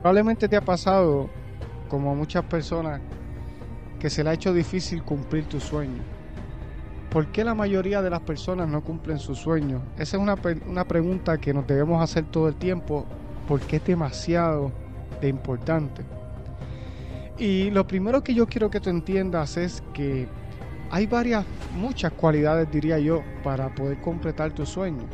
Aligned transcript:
Probablemente 0.00 0.48
te 0.48 0.56
ha 0.56 0.62
pasado, 0.62 1.28
como 1.90 2.10
a 2.10 2.14
muchas 2.14 2.42
personas, 2.46 3.02
que 3.98 4.08
se 4.08 4.24
le 4.24 4.30
ha 4.30 4.32
hecho 4.32 4.54
difícil 4.54 5.02
cumplir 5.02 5.44
tu 5.44 5.60
sueño. 5.60 6.02
¿Por 7.10 7.26
qué 7.26 7.44
la 7.44 7.54
mayoría 7.54 8.00
de 8.00 8.08
las 8.08 8.20
personas 8.20 8.66
no 8.66 8.82
cumplen 8.82 9.18
sus 9.18 9.38
sueños? 9.38 9.82
Esa 9.98 10.16
es 10.16 10.22
una, 10.22 10.36
una 10.66 10.86
pregunta 10.86 11.36
que 11.36 11.52
nos 11.52 11.66
debemos 11.66 12.02
hacer 12.02 12.24
todo 12.24 12.48
el 12.48 12.54
tiempo 12.54 13.04
porque 13.46 13.76
es 13.76 13.84
demasiado 13.84 14.72
de 15.20 15.28
importante. 15.28 16.02
Y 17.36 17.70
lo 17.70 17.86
primero 17.86 18.22
que 18.22 18.32
yo 18.32 18.46
quiero 18.46 18.70
que 18.70 18.80
tú 18.80 18.88
entiendas 18.88 19.58
es 19.58 19.82
que 19.92 20.28
hay 20.90 21.06
varias, 21.06 21.44
muchas 21.74 22.12
cualidades, 22.12 22.70
diría 22.70 22.98
yo, 22.98 23.20
para 23.44 23.68
poder 23.74 24.00
completar 24.00 24.52
tu 24.52 24.64
sueño. 24.64 25.04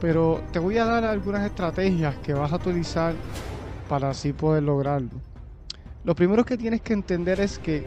Pero 0.00 0.42
te 0.52 0.60
voy 0.60 0.78
a 0.78 0.84
dar 0.84 1.04
algunas 1.04 1.44
estrategias 1.44 2.14
que 2.18 2.34
vas 2.34 2.52
a 2.52 2.56
utilizar 2.56 3.14
para 3.88 4.10
así 4.10 4.32
poder 4.32 4.62
lograrlo. 4.62 5.10
Lo 6.04 6.14
primero 6.14 6.44
que 6.44 6.56
tienes 6.56 6.82
que 6.82 6.92
entender 6.92 7.40
es 7.40 7.58
que 7.58 7.84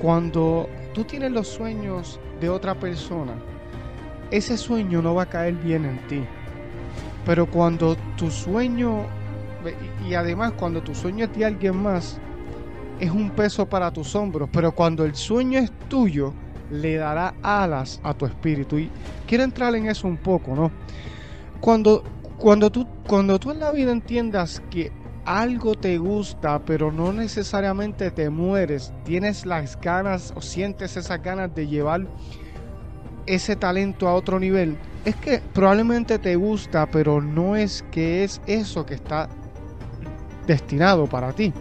cuando 0.00 0.68
tú 0.94 1.04
tienes 1.04 1.32
los 1.32 1.48
sueños 1.48 2.20
de 2.40 2.48
otra 2.48 2.74
persona, 2.74 3.34
ese 4.30 4.56
sueño 4.56 5.02
no 5.02 5.14
va 5.14 5.22
a 5.22 5.26
caer 5.26 5.54
bien 5.54 5.84
en 5.84 6.06
ti. 6.06 6.24
Pero 7.24 7.46
cuando 7.46 7.96
tu 8.16 8.30
sueño, 8.30 9.04
y 10.08 10.14
además 10.14 10.52
cuando 10.52 10.82
tu 10.82 10.94
sueño 10.94 11.24
es 11.24 11.36
de 11.36 11.44
alguien 11.44 11.76
más, 11.76 12.18
es 13.00 13.10
un 13.10 13.30
peso 13.30 13.66
para 13.66 13.90
tus 13.90 14.14
hombros. 14.14 14.48
Pero 14.52 14.72
cuando 14.72 15.04
el 15.04 15.14
sueño 15.14 15.58
es 15.58 15.72
tuyo, 15.88 16.32
le 16.70 16.96
dará 16.96 17.34
alas 17.42 18.00
a 18.02 18.14
tu 18.14 18.26
espíritu. 18.26 18.78
Y 18.78 18.90
quiero 19.26 19.44
entrar 19.44 19.74
en 19.74 19.88
eso 19.88 20.06
un 20.06 20.16
poco, 20.16 20.54
¿no? 20.54 20.70
Cuando, 21.60 22.04
cuando, 22.36 22.70
tú, 22.70 22.86
cuando 23.06 23.38
tú 23.38 23.50
en 23.50 23.60
la 23.60 23.72
vida 23.72 23.92
entiendas 23.92 24.62
que 24.70 24.92
algo 25.26 25.74
te 25.74 25.98
gusta, 25.98 26.60
pero 26.60 26.92
no 26.92 27.12
necesariamente 27.12 28.10
te 28.10 28.30
mueres, 28.30 28.92
tienes 29.04 29.44
las 29.44 29.78
ganas 29.80 30.32
o 30.36 30.40
sientes 30.40 30.96
esas 30.96 31.20
ganas 31.22 31.54
de 31.54 31.66
llevar 31.66 32.06
ese 33.26 33.56
talento 33.56 34.08
a 34.08 34.14
otro 34.14 34.38
nivel, 34.38 34.76
es 35.04 35.16
que 35.16 35.42
probablemente 35.52 36.18
te 36.18 36.36
gusta, 36.36 36.86
pero 36.86 37.20
no 37.20 37.56
es 37.56 37.84
que 37.90 38.22
es 38.24 38.40
eso 38.46 38.86
que 38.86 38.94
está 38.94 39.28
destinado 40.46 41.06
para 41.06 41.32
ti. 41.32 41.52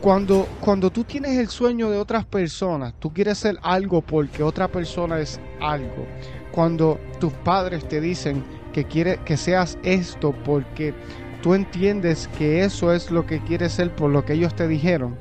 Cuando, 0.00 0.46
cuando 0.60 0.90
tú 0.90 1.02
tienes 1.02 1.38
el 1.38 1.48
sueño 1.48 1.90
de 1.90 1.98
otras 1.98 2.24
personas, 2.24 2.94
tú 2.98 3.12
quieres 3.12 3.38
ser 3.38 3.58
algo 3.62 4.00
porque 4.00 4.42
otra 4.42 4.68
persona 4.68 5.18
es 5.18 5.40
algo. 5.60 6.06
Cuando 6.52 7.00
tus 7.18 7.32
padres 7.32 7.88
te 7.88 8.00
dicen 8.00 8.44
que 8.72 8.84
quiere 8.84 9.18
que 9.24 9.36
seas 9.36 9.78
esto 9.82 10.32
porque 10.44 10.92
tú 11.44 11.52
entiendes 11.52 12.26
que 12.38 12.64
eso 12.64 12.90
es 12.90 13.10
lo 13.10 13.26
que 13.26 13.38
quieres 13.38 13.72
ser 13.72 13.94
por 13.94 14.10
lo 14.10 14.24
que 14.24 14.32
ellos 14.32 14.56
te 14.56 14.66
dijeron, 14.66 15.14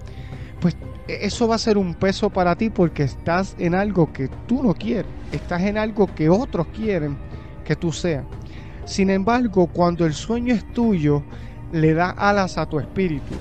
pues 0.61 0.77
e, 1.09 1.25
eso 1.25 1.49
va 1.49 1.55
a 1.55 1.57
ser 1.57 1.77
un 1.77 1.95
peso 1.95 2.29
para 2.29 2.55
ti 2.55 2.69
porque 2.69 3.03
estás 3.03 3.57
en 3.59 3.75
algo 3.75 4.13
que 4.13 4.29
tú 4.47 4.63
no 4.63 4.73
quieres, 4.73 5.11
estás 5.33 5.63
en 5.63 5.77
algo 5.77 6.07
que 6.15 6.29
otros 6.29 6.67
quieren 6.67 7.17
que 7.65 7.75
tú 7.75 7.91
seas. 7.91 8.23
Sin 8.85 9.09
embargo, 9.09 9.67
cuando 9.67 10.05
el 10.05 10.13
sueño 10.13 10.53
es 10.53 10.65
tuyo, 10.71 11.23
le 11.73 11.93
da 11.93 12.11
alas 12.11 12.57
a 12.57 12.67
tu 12.67 12.79
espíritu. 12.79 13.33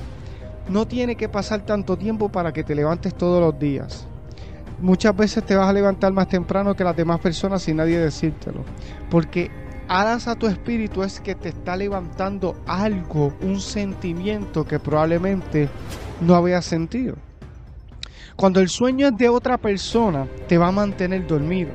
No 0.68 0.84
tiene 0.88 1.14
que 1.14 1.28
pasar 1.28 1.64
tanto 1.64 1.96
tiempo 1.96 2.30
para 2.30 2.52
que 2.52 2.64
te 2.64 2.74
levantes 2.74 3.14
todos 3.14 3.40
los 3.40 3.56
días. 3.60 4.08
Muchas 4.80 5.14
veces 5.16 5.44
te 5.44 5.54
vas 5.54 5.68
a 5.68 5.72
levantar 5.72 6.12
más 6.12 6.26
temprano 6.26 6.74
que 6.74 6.82
las 6.82 6.96
demás 6.96 7.20
personas 7.20 7.62
sin 7.62 7.76
nadie 7.76 8.00
decírtelo. 8.00 8.64
Porque 9.08 9.61
alas 9.92 10.26
a 10.26 10.34
tu 10.34 10.46
espíritu 10.46 11.02
es 11.02 11.20
que 11.20 11.34
te 11.34 11.50
está 11.50 11.76
levantando 11.76 12.56
algo, 12.66 13.34
un 13.42 13.60
sentimiento 13.60 14.64
que 14.64 14.78
probablemente 14.78 15.68
no 16.22 16.34
habías 16.34 16.64
sentido. 16.64 17.16
Cuando 18.34 18.60
el 18.60 18.70
sueño 18.70 19.08
es 19.08 19.16
de 19.18 19.28
otra 19.28 19.58
persona, 19.58 20.26
te 20.48 20.56
va 20.56 20.68
a 20.68 20.72
mantener 20.72 21.26
dormido. 21.26 21.72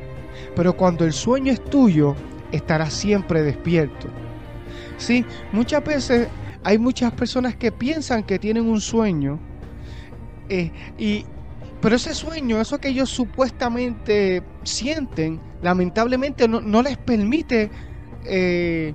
Pero 0.56 0.76
cuando 0.76 1.06
el 1.06 1.14
sueño 1.14 1.54
es 1.54 1.64
tuyo, 1.64 2.16
estarás 2.52 2.94
siempre 2.94 3.44
despierto. 3.44 4.08
Sí, 4.98 5.24
muchas 5.52 5.84
veces 5.84 6.28
hay 6.64 6.80
muchas 6.80 7.14
personas 7.14 7.56
que 7.56 7.72
piensan 7.72 8.24
que 8.24 8.40
tienen 8.40 8.68
un 8.68 8.82
sueño 8.82 9.40
eh, 10.50 10.72
y 10.98 11.24
pero 11.82 11.96
ese 11.96 12.16
sueño, 12.16 12.60
eso 12.60 12.80
que 12.80 12.88
ellos 12.88 13.10
supuestamente 13.10 14.42
sienten, 14.64 15.40
lamentablemente 15.62 16.48
no, 16.48 16.60
no 16.60 16.82
les 16.82 16.98
permite 16.98 17.70
eh, 18.28 18.94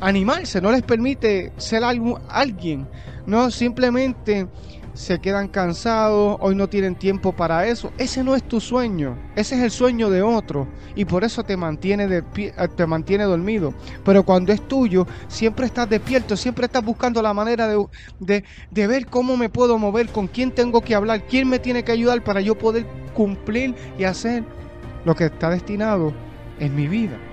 animarse, 0.00 0.60
no 0.60 0.72
les 0.72 0.82
permite 0.82 1.52
ser 1.56 1.84
algo, 1.84 2.20
alguien, 2.28 2.88
no 3.26 3.50
simplemente 3.50 4.48
se 4.94 5.20
quedan 5.20 5.48
cansados, 5.48 6.36
hoy 6.40 6.54
no 6.54 6.68
tienen 6.68 6.96
tiempo 6.96 7.32
para 7.32 7.66
eso. 7.66 7.92
Ese 7.96 8.22
no 8.22 8.34
es 8.34 8.42
tu 8.44 8.60
sueño, 8.60 9.18
ese 9.36 9.56
es 9.56 9.62
el 9.62 9.70
sueño 9.70 10.10
de 10.10 10.22
otro 10.22 10.68
y 10.94 11.04
por 11.04 11.24
eso 11.24 11.42
te 11.44 11.56
mantiene, 11.56 12.06
de 12.08 12.24
eh, 12.36 12.68
te 12.76 12.86
mantiene 12.86 13.24
dormido. 13.24 13.74
Pero 14.04 14.24
cuando 14.24 14.52
es 14.52 14.66
tuyo, 14.68 15.06
siempre 15.28 15.66
estás 15.66 15.88
despierto, 15.88 16.36
siempre 16.36 16.66
estás 16.66 16.84
buscando 16.84 17.22
la 17.22 17.32
manera 17.32 17.66
de, 17.68 17.82
de, 18.18 18.44
de 18.70 18.86
ver 18.86 19.06
cómo 19.06 19.36
me 19.36 19.48
puedo 19.48 19.78
mover, 19.78 20.10
con 20.10 20.28
quién 20.28 20.52
tengo 20.52 20.82
que 20.82 20.94
hablar, 20.94 21.26
quién 21.26 21.48
me 21.48 21.58
tiene 21.58 21.84
que 21.84 21.92
ayudar 21.92 22.22
para 22.22 22.40
yo 22.40 22.58
poder 22.58 22.86
cumplir 23.14 23.74
y 23.96 24.04
hacer 24.04 24.44
lo 25.04 25.14
que 25.14 25.26
está 25.26 25.50
destinado 25.50 26.12
en 26.58 26.74
mi 26.74 26.86
vida. 26.88 27.31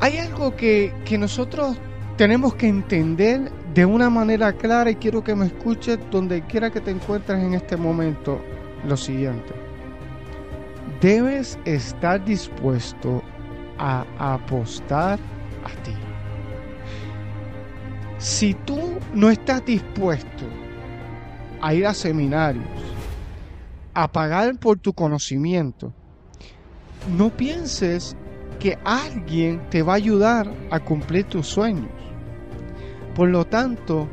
Hay 0.00 0.18
algo 0.18 0.54
que, 0.54 0.92
nosotros 1.18 1.76
tenemos 2.16 2.54
que 2.54 2.68
entender 2.68 3.50
de 3.74 3.86
una 3.86 4.10
manera 4.10 4.52
clara 4.52 4.90
y 4.90 4.96
quiero 4.96 5.24
que 5.24 5.34
me 5.34 5.46
escuches 5.46 5.98
donde 6.10 6.42
quiera 6.42 6.70
que 6.70 6.80
te 6.80 6.90
encuentres 6.90 7.42
en 7.42 7.54
este 7.54 7.76
momento 7.76 8.40
lo 8.86 8.96
siguiente. 8.96 9.52
Debes 11.00 11.58
estar 11.64 12.24
dispuesto 12.24 13.22
a 13.78 14.06
apostar 14.18 15.18
a 15.64 15.82
ti. 15.82 15.92
Si 18.18 18.54
tú 18.54 18.98
no 19.14 19.30
estás 19.30 19.64
dispuesto 19.64 20.44
a 21.60 21.74
ir 21.74 21.86
a 21.86 21.92
seminarios, 21.92 22.64
a 23.92 24.10
pagar 24.10 24.58
por 24.58 24.78
tu 24.78 24.92
conocimiento, 24.92 25.92
no 27.16 27.30
pienses 27.30 28.16
que 28.58 28.78
alguien 28.84 29.60
te 29.70 29.82
va 29.82 29.94
a 29.94 29.96
ayudar 29.96 30.52
a 30.70 30.80
cumplir 30.80 31.24
tus 31.24 31.46
sueños. 31.46 31.90
Por 33.14 33.28
lo 33.28 33.44
tanto, 33.44 34.08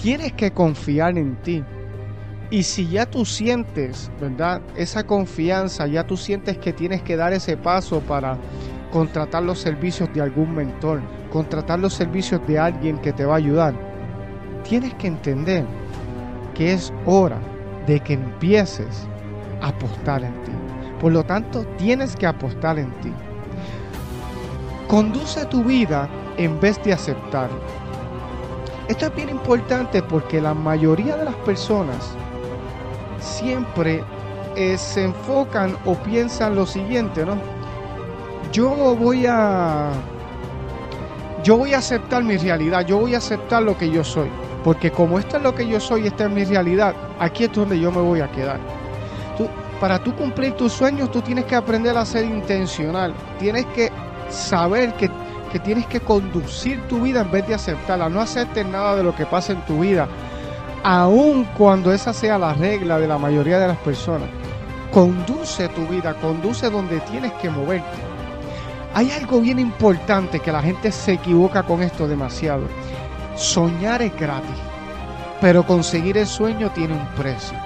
tienes 0.00 0.32
que 0.32 0.50
confiar 0.50 1.18
en 1.18 1.36
ti. 1.42 1.64
Y 2.50 2.62
si 2.62 2.88
ya 2.88 3.04
tú 3.04 3.24
sientes, 3.26 4.10
¿verdad? 4.20 4.62
Esa 4.74 5.04
confianza, 5.04 5.86
ya 5.86 6.06
tú 6.06 6.16
sientes 6.16 6.56
que 6.56 6.72
tienes 6.72 7.02
que 7.02 7.16
dar 7.16 7.32
ese 7.32 7.56
paso 7.56 8.00
para 8.00 8.38
contratar 8.90 9.42
los 9.42 9.58
servicios 9.58 10.08
de 10.14 10.22
algún 10.22 10.54
mentor, 10.54 11.02
contratar 11.30 11.78
los 11.78 11.92
servicios 11.92 12.40
de 12.46 12.58
alguien 12.58 12.98
que 12.98 13.12
te 13.12 13.26
va 13.26 13.34
a 13.34 13.38
ayudar, 13.38 13.74
tienes 14.64 14.94
que 14.94 15.08
entender 15.08 15.66
que 16.54 16.72
es 16.72 16.92
hora 17.04 17.38
de 17.86 18.00
que 18.00 18.14
empieces 18.14 19.06
a 19.60 19.68
apostar 19.68 20.24
en 20.24 20.32
ti. 20.44 20.52
Por 21.00 21.12
lo 21.12 21.24
tanto, 21.24 21.64
tienes 21.76 22.16
que 22.16 22.26
apostar 22.26 22.78
en 22.78 22.90
ti. 23.00 23.12
Conduce 24.88 25.44
tu 25.44 25.62
vida 25.64 26.08
en 26.38 26.58
vez 26.58 26.82
de 26.82 26.94
aceptar. 26.94 27.50
Esto 28.88 29.04
es 29.04 29.14
bien 29.14 29.28
importante 29.28 30.02
porque 30.02 30.40
la 30.40 30.54
mayoría 30.54 31.14
de 31.14 31.26
las 31.26 31.34
personas 31.34 32.14
siempre 33.20 34.02
eh, 34.56 34.78
se 34.78 35.04
enfocan 35.04 35.76
o 35.84 35.94
piensan 35.94 36.54
lo 36.54 36.64
siguiente, 36.64 37.26
¿no? 37.26 37.36
Yo 38.50 38.96
voy 38.96 39.26
a 39.26 39.90
yo 41.44 41.58
voy 41.58 41.74
a 41.74 41.78
aceptar 41.78 42.24
mi 42.24 42.38
realidad, 42.38 42.86
yo 42.86 42.96
voy 42.98 43.14
a 43.14 43.18
aceptar 43.18 43.62
lo 43.62 43.76
que 43.76 43.90
yo 43.90 44.02
soy, 44.02 44.30
porque 44.64 44.90
como 44.90 45.18
esto 45.18 45.36
es 45.36 45.42
lo 45.42 45.54
que 45.54 45.68
yo 45.68 45.80
soy, 45.80 46.06
esta 46.06 46.24
es 46.24 46.30
mi 46.30 46.44
realidad, 46.44 46.94
aquí 47.18 47.44
es 47.44 47.52
donde 47.52 47.78
yo 47.78 47.92
me 47.92 48.00
voy 48.00 48.20
a 48.20 48.32
quedar. 48.32 48.58
para 49.80 50.02
tú 50.02 50.14
cumplir 50.16 50.52
tus 50.54 50.72
sueños, 50.72 51.12
tú 51.12 51.20
tienes 51.20 51.44
que 51.44 51.54
aprender 51.54 51.96
a 51.96 52.06
ser 52.06 52.24
intencional, 52.24 53.14
tienes 53.38 53.66
que 53.66 53.92
saber 54.30 54.94
que, 54.94 55.10
tienes 55.64 55.86
que 55.86 56.00
conducir 56.00 56.80
tu 56.88 57.00
vida 57.00 57.22
en 57.22 57.30
vez 57.30 57.46
de 57.46 57.54
aceptarla. 57.54 58.08
No 58.08 58.20
aceptes 58.20 58.66
nada 58.66 58.94
de 58.96 59.02
lo 59.02 59.14
que 59.14 59.26
pasa 59.26 59.52
en 59.52 59.62
tu 59.62 59.80
vida, 59.80 60.06
aun 60.84 61.44
cuando 61.56 61.92
esa 61.92 62.12
sea 62.12 62.38
la 62.38 62.52
regla 62.54 62.98
de 62.98 63.08
la 63.08 63.18
mayoría 63.18 63.58
de 63.58 63.68
las 63.68 63.78
personas. 63.78 64.28
Conduce 64.92 65.68
tu 65.68 65.86
vida, 65.86 66.14
conduce 66.14 66.70
donde 66.70 67.00
tienes 67.00 67.32
que 67.34 67.50
moverte. 67.50 68.08
Hay 68.94 69.10
algo 69.10 69.40
bien 69.40 69.58
importante 69.58 70.40
que 70.40 70.52
la 70.52 70.62
gente 70.62 70.90
se 70.92 71.12
equivoca 71.12 71.62
con 71.62 71.82
esto 71.82 72.08
demasiado. 72.08 72.62
Soñar 73.36 74.02
es 74.02 74.14
gratis, 74.18 74.56
pero 75.40 75.64
conseguir 75.64 76.18
el 76.18 76.26
sueño 76.26 76.70
tiene 76.70 76.94
un 76.94 77.06
precio. 77.08 77.56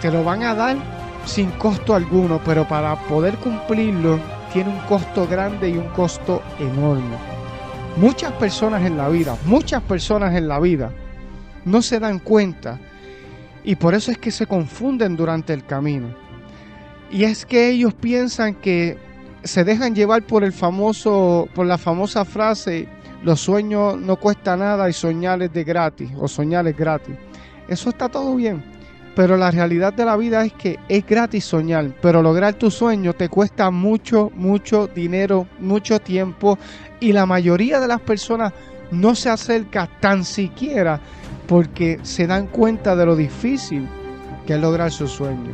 Te 0.00 0.10
lo 0.10 0.24
van 0.24 0.42
a 0.42 0.54
dar 0.54 0.76
sin 1.24 1.50
costo 1.52 1.94
alguno, 1.94 2.40
pero 2.44 2.66
para 2.66 2.96
poder 3.06 3.36
cumplirlo 3.36 4.18
tiene 4.52 4.70
un 4.70 4.80
costo 4.80 5.26
grande 5.26 5.70
y 5.70 5.76
un 5.76 5.88
costo 5.88 6.42
enorme. 6.58 7.16
Muchas 7.96 8.32
personas 8.32 8.84
en 8.84 8.96
la 8.96 9.08
vida, 9.08 9.36
muchas 9.44 9.82
personas 9.82 10.34
en 10.34 10.48
la 10.48 10.60
vida 10.60 10.92
no 11.64 11.82
se 11.82 11.98
dan 11.98 12.18
cuenta 12.18 12.78
y 13.64 13.76
por 13.76 13.94
eso 13.94 14.10
es 14.10 14.18
que 14.18 14.30
se 14.30 14.46
confunden 14.46 15.16
durante 15.16 15.52
el 15.52 15.64
camino. 15.64 16.08
Y 17.10 17.24
es 17.24 17.44
que 17.44 17.70
ellos 17.70 17.94
piensan 17.94 18.54
que 18.54 18.98
se 19.42 19.64
dejan 19.64 19.94
llevar 19.94 20.22
por 20.22 20.44
el 20.44 20.52
famoso 20.52 21.48
por 21.54 21.66
la 21.66 21.78
famosa 21.78 22.24
frase 22.24 22.88
los 23.22 23.40
sueños 23.40 23.98
no 23.98 24.16
cuesta 24.16 24.56
nada 24.56 24.88
y 24.88 24.92
soñar 24.92 25.42
es 25.42 25.52
de 25.52 25.64
gratis 25.64 26.10
o 26.18 26.28
soñar 26.28 26.66
es 26.68 26.76
gratis. 26.76 27.16
Eso 27.66 27.90
está 27.90 28.08
todo 28.08 28.36
bien, 28.36 28.62
pero 29.18 29.36
la 29.36 29.50
realidad 29.50 29.92
de 29.92 30.04
la 30.04 30.16
vida 30.16 30.44
es 30.44 30.52
que 30.52 30.78
es 30.88 31.04
gratis 31.04 31.44
soñar, 31.44 31.92
pero 32.00 32.22
lograr 32.22 32.54
tu 32.54 32.70
sueño 32.70 33.14
te 33.14 33.28
cuesta 33.28 33.68
mucho, 33.68 34.30
mucho 34.36 34.86
dinero, 34.86 35.48
mucho 35.58 35.98
tiempo 35.98 36.56
y 37.00 37.12
la 37.12 37.26
mayoría 37.26 37.80
de 37.80 37.88
las 37.88 38.00
personas 38.00 38.52
no 38.92 39.16
se 39.16 39.28
acerca 39.28 39.88
tan 39.98 40.24
siquiera 40.24 41.00
porque 41.48 41.98
se 42.04 42.28
dan 42.28 42.46
cuenta 42.46 42.94
de 42.94 43.06
lo 43.06 43.16
difícil 43.16 43.88
que 44.46 44.54
es 44.54 44.60
lograr 44.60 44.92
su 44.92 45.08
sueño. 45.08 45.50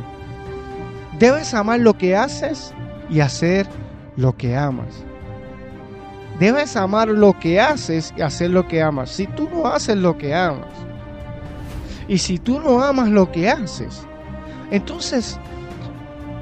Debes 1.17 1.55
amar 1.55 1.79
lo 1.79 1.97
que 1.97 2.15
haces 2.15 2.71
y 3.09 3.19
hacer 3.19 3.65
lo 4.15 4.37
que 4.37 4.55
amas. 4.55 5.03
Debes 6.39 6.75
amar 6.75 7.07
lo 7.07 7.33
que 7.39 7.59
haces 7.59 8.13
y 8.15 8.21
hacer 8.21 8.51
lo 8.51 8.67
que 8.67 8.83
amas. 8.83 9.09
Si 9.09 9.25
tú 9.25 9.49
no 9.51 9.65
haces 9.65 9.97
lo 9.97 10.19
que 10.19 10.35
amas, 10.35 10.85
y 12.07 12.17
si 12.17 12.37
tú 12.37 12.59
no 12.59 12.81
amas 12.81 13.09
lo 13.09 13.31
que 13.31 13.49
haces, 13.49 14.05
entonces 14.71 15.39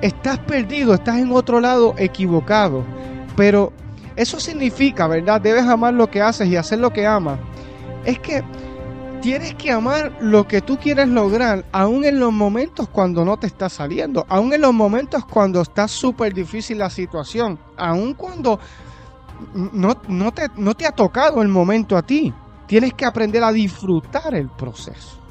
estás 0.01 0.39
perdido, 0.39 0.93
estás 0.93 1.17
en 1.17 1.31
otro 1.31 1.59
lado 1.59 1.95
equivocado. 1.97 2.83
Pero 3.35 3.71
eso 4.15 4.39
significa, 4.39 5.07
¿verdad? 5.07 5.41
Debes 5.41 5.63
amar 5.63 5.93
lo 5.93 6.09
que 6.09 6.21
haces 6.21 6.47
y 6.47 6.55
hacer 6.55 6.79
lo 6.79 6.91
que 6.91 7.07
amas. 7.07 7.39
Es 8.05 8.19
que 8.19 8.43
tienes 9.21 9.55
que 9.55 9.71
amar 9.71 10.11
lo 10.19 10.45
que 10.45 10.61
tú 10.61 10.77
quieres 10.77 11.07
lograr, 11.07 11.63
aún 11.71 12.03
en 12.03 12.19
los 12.19 12.33
momentos 12.33 12.89
cuando 12.89 13.23
no 13.23 13.37
te 13.37 13.47
está 13.47 13.69
saliendo, 13.69 14.25
aún 14.27 14.51
en 14.51 14.59
los 14.59 14.73
momentos 14.73 15.23
cuando 15.23 15.61
está 15.61 15.87
súper 15.87 16.33
difícil 16.33 16.79
la 16.79 16.89
situación, 16.89 17.57
aún 17.77 18.15
cuando 18.15 18.59
no, 19.53 19.95
no, 20.09 20.33
te, 20.33 20.49
no 20.57 20.73
te 20.75 20.85
ha 20.85 20.91
tocado 20.91 21.41
el 21.41 21.47
momento 21.47 21.95
a 21.95 22.01
ti. 22.01 22.33
Tienes 22.67 22.93
que 22.93 23.05
aprender 23.05 23.43
a 23.43 23.51
disfrutar 23.53 24.35
el 24.35 24.49
proceso. 24.49 25.22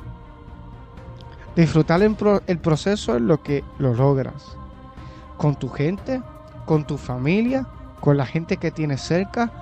Disfrutar 1.57 2.03
el, 2.03 2.59
proceso 2.59 3.15
es 3.15 3.21
lo 3.21 3.43
que 3.43 3.63
lo 3.79 3.93
logras. 3.93 4.57
Con 5.37 5.55
tu 5.57 5.69
gente, 5.69 6.23
con 6.65 6.87
tu 6.87 6.97
familia, 6.97 7.67
con 8.01 8.17
la 8.17 8.25
gente 8.25 8.57
que 8.57 8.71
tienes 8.71 9.03
cerca, 9.03 9.53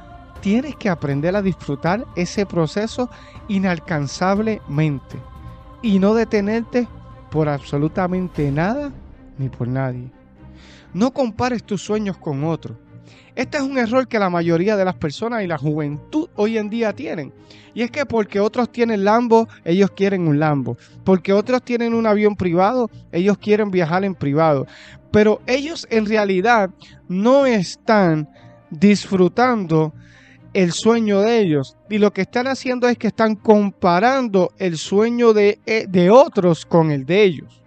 tienes 0.40 0.76
que 0.76 0.88
aprender 0.88 1.34
a 1.34 1.42
disfrutar 1.42 2.06
ese 2.14 2.46
proceso 2.46 3.10
inalcanzablemente 3.48 5.18
y 5.82 5.98
no 5.98 6.14
detenerte 6.14 6.86
por 7.30 7.48
absolutamente 7.48 8.50
nada 8.52 8.92
ni 9.36 9.48
por 9.48 9.66
nadie. 9.66 10.10
No 10.94 11.12
compares 11.12 11.64
tus 11.64 11.82
sueños 11.82 12.16
con 12.18 12.44
otros. 12.44 12.76
Este 13.34 13.58
es 13.58 13.62
un 13.62 13.78
error 13.78 14.06
que 14.08 14.18
la 14.18 14.30
mayoría 14.30 14.76
de 14.76 14.84
las 14.84 14.96
personas 14.96 15.42
y 15.42 15.46
la 15.46 15.58
juventud 15.58 16.28
hoy 16.36 16.58
en 16.58 16.68
día 16.68 16.92
tienen. 16.92 17.32
Y 17.74 17.82
es 17.82 17.90
que 17.90 18.04
porque 18.04 18.40
otros 18.40 18.70
tienen 18.70 19.04
Lambo, 19.04 19.48
ellos 19.64 19.90
quieren 19.92 20.26
un 20.26 20.40
Lambo. 20.40 20.76
Porque 21.04 21.32
otros 21.32 21.62
tienen 21.62 21.94
un 21.94 22.06
avión 22.06 22.36
privado, 22.36 22.90
ellos 23.12 23.38
quieren 23.38 23.70
viajar 23.70 24.04
en 24.04 24.14
privado. 24.14 24.66
Pero 25.10 25.40
ellos 25.46 25.86
en 25.90 26.06
realidad 26.06 26.70
no 27.08 27.46
están 27.46 28.28
disfrutando 28.70 29.92
el 30.52 30.72
sueño 30.72 31.20
de 31.20 31.40
ellos. 31.40 31.76
Y 31.88 31.98
lo 31.98 32.12
que 32.12 32.22
están 32.22 32.46
haciendo 32.46 32.88
es 32.88 32.98
que 32.98 33.08
están 33.08 33.36
comparando 33.36 34.52
el 34.58 34.76
sueño 34.76 35.32
de, 35.32 35.60
eh, 35.66 35.86
de, 35.88 36.10
otros 36.10 36.66
con 36.66 36.90
el 36.90 37.06
de 37.06 37.22
ellos. 37.22 37.59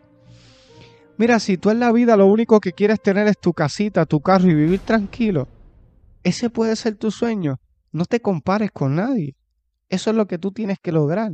Mira, 1.17 1.39
si 1.39 1.57
tú 1.57 1.69
en 1.69 1.79
la 1.79 1.91
vida 1.91 2.17
lo 2.17 2.25
único 2.25 2.59
que 2.59 2.73
quieres 2.73 3.01
tener 3.01 3.27
es 3.27 3.37
tu 3.39 3.53
casita, 3.53 4.05
tu 4.05 4.19
carro 4.21 4.49
y 4.49 4.55
vivir 4.55 4.79
tranquilo, 4.79 5.47
ese 6.23 6.49
puede 6.49 6.75
ser 6.75 6.95
tu 6.95 7.11
sueño. 7.11 7.57
No 7.91 8.05
te 8.05 8.19
compares 8.19 8.71
con 8.71 8.95
nadie. 8.95 9.35
Eso 9.89 10.09
es 10.09 10.15
lo 10.15 10.25
que 10.25 10.39
tú 10.39 10.51
tienes 10.51 10.79
que 10.81 10.91
lograr. 10.91 11.33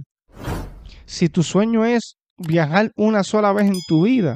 Si 1.05 1.29
tu 1.29 1.43
sueño 1.43 1.85
es 1.85 2.17
viajar 2.37 2.91
una 2.97 3.23
sola 3.23 3.53
vez 3.53 3.67
en 3.67 3.79
tu 3.87 4.03
vida, 4.03 4.35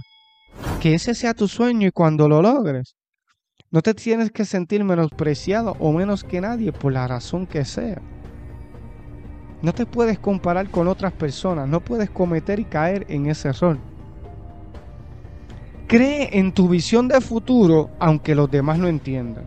que 0.81 0.93
ese 0.93 1.13
sea 1.13 1.33
tu 1.33 1.47
sueño 1.47 1.87
y 1.87 1.91
cuando 1.91 2.29
lo 2.29 2.41
logres, 2.41 2.95
no 3.69 3.81
te 3.81 3.93
tienes 3.93 4.31
que 4.31 4.45
sentir 4.45 4.83
menospreciado 4.83 5.75
o 5.79 5.91
menos 5.91 6.23
que 6.23 6.39
nadie 6.39 6.71
por 6.71 6.93
la 6.93 7.07
razón 7.07 7.47
que 7.47 7.65
sea. 7.65 8.01
No 9.61 9.73
te 9.73 9.85
puedes 9.85 10.19
comparar 10.19 10.69
con 10.69 10.87
otras 10.87 11.11
personas, 11.11 11.67
no 11.67 11.81
puedes 11.81 12.09
cometer 12.09 12.59
y 12.59 12.65
caer 12.65 13.05
en 13.09 13.25
ese 13.25 13.49
error. 13.49 13.77
Cree 15.87 16.29
en 16.37 16.53
tu 16.53 16.69
visión 16.69 17.07
de 17.07 17.21
futuro 17.21 17.89
aunque 17.99 18.35
los 18.35 18.49
demás 18.49 18.79
no 18.79 18.87
entiendan. 18.87 19.45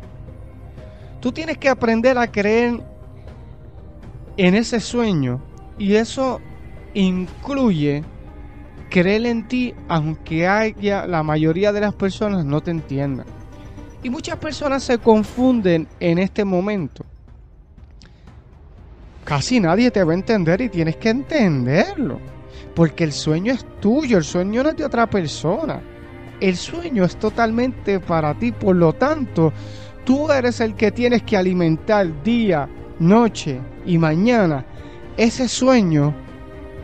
Tú 1.21 1.33
tienes 1.33 1.59
que 1.59 1.69
aprender 1.69 2.19
a 2.19 2.31
creer 2.31 2.81
en 4.37 4.55
ese 4.55 4.81
sueño 4.81 5.41
y 5.79 5.95
eso 5.95 6.41
incluye 6.95 8.05
creer 8.91 9.27
en 9.27 9.49
ti 9.49 9.75
aunque 9.89 10.47
haya 10.47 11.07
la 11.07 11.23
mayoría 11.23 11.73
de 11.73 11.81
las 11.81 11.95
personas 11.95 12.45
no 12.45 12.61
te 12.61 12.71
entiendan. 12.71 13.27
Y 14.03 14.11
muchas 14.11 14.37
personas 14.37 14.85
se 14.85 14.99
confunden 14.99 15.89
en 15.99 16.19
este 16.19 16.45
momento. 16.45 17.05
Casi 19.25 19.59
nadie 19.59 19.91
te 19.91 20.05
va 20.05 20.13
a 20.13 20.15
entender 20.15 20.61
y 20.61 20.69
tienes 20.69 20.97
que 20.97 21.09
entenderlo. 21.09 22.21
Porque 22.77 23.03
el 23.03 23.13
sueño 23.13 23.53
es 23.53 23.67
tuyo, 23.81 24.19
el 24.19 24.25
sueño 24.25 24.63
no 24.63 24.69
es 24.69 24.77
de 24.77 24.85
otra 24.85 25.09
persona. 25.11 25.81
El 26.41 26.57
sueño 26.57 27.05
es 27.05 27.17
totalmente 27.17 27.99
para 27.99 28.35
ti, 28.35 28.53
por 28.53 28.77
lo 28.77 28.93
tanto, 28.93 29.53
tú 30.05 30.31
eres 30.31 30.61
el 30.61 30.75
que 30.75 30.91
tienes 30.91 31.23
que 31.23 31.37
alimentar 31.37 32.23
día, 32.23 32.69
noche 32.99 33.61
y 33.85 33.99
mañana 33.99 34.65
ese 35.17 35.49
sueño 35.49 36.15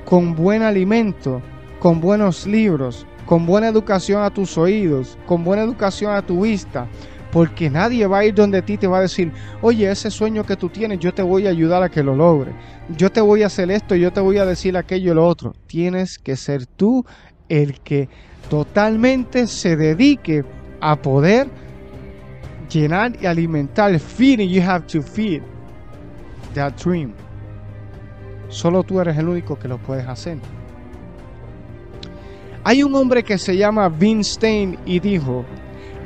con 0.05 0.35
buen 0.35 0.63
alimento, 0.63 1.43
con 1.81 2.01
buenos 2.01 2.47
libros, 2.47 3.07
con 3.27 3.47
buena 3.47 3.69
educación 3.69 4.23
a 4.23 4.31
tus 4.31 4.57
oídos, 4.57 5.19
con 5.27 5.45
buena 5.45 5.63
educación 5.63 6.15
a 6.15 6.23
tu 6.23 6.43
vista, 6.43 6.89
porque 7.31 7.71
nadie 7.71 8.07
va 8.07 8.19
a 8.19 8.25
ir 8.25 8.35
donde 8.35 8.63
ti 8.63 8.77
te 8.77 8.87
va 8.87 8.99
a 8.99 9.03
decir, 9.03 9.33
oye, 9.63 9.91
ese 9.91 10.11
sueño 10.11 10.45
que 10.45 10.57
tú 10.57 10.69
tienes, 10.69 10.99
yo 10.99 11.13
te 11.15 11.23
voy 11.23 11.47
a 11.47 11.51
ayudar 11.51 11.83
a 11.83 11.91
que 11.91 12.03
lo 12.03 12.15
logre. 12.15 12.53
Yo 12.97 13.11
te 13.11 13.21
voy 13.21 13.43
a 13.43 13.47
hacer 13.47 13.71
esto, 13.71 13.95
yo 13.95 14.13
te 14.13 14.21
voy 14.21 14.39
a 14.39 14.45
decir 14.45 14.77
aquello 14.77 15.13
y 15.13 15.15
lo 15.15 15.27
otro. 15.27 15.55
Tienes 15.67 16.19
que 16.19 16.37
ser 16.37 16.67
tú 16.67 17.07
el 17.53 17.79
que 17.81 18.09
totalmente 18.49 19.47
se 19.47 19.77
dedique 19.77 20.43
a 20.81 20.97
poder 20.97 21.49
llenar 22.71 23.13
y 23.21 23.27
alimentar. 23.27 23.99
Feeding, 23.99 24.49
you 24.49 24.63
have 24.63 24.87
to 24.87 25.03
feed 25.03 25.43
that 26.55 26.73
dream. 26.83 27.13
Solo 28.49 28.83
tú 28.83 29.01
eres 29.01 29.19
el 29.19 29.29
único 29.29 29.59
que 29.59 29.69
lo 29.69 29.77
puedes 29.79 30.07
hacer. 30.09 30.39
Hay 32.65 32.83
un 32.83 32.95
hombre 32.95 33.23
que 33.23 33.37
se 33.37 33.57
llama 33.57 33.89
Vince 33.89 34.35
Stein 34.35 34.79
y 34.87 34.99
dijo, 35.01 35.45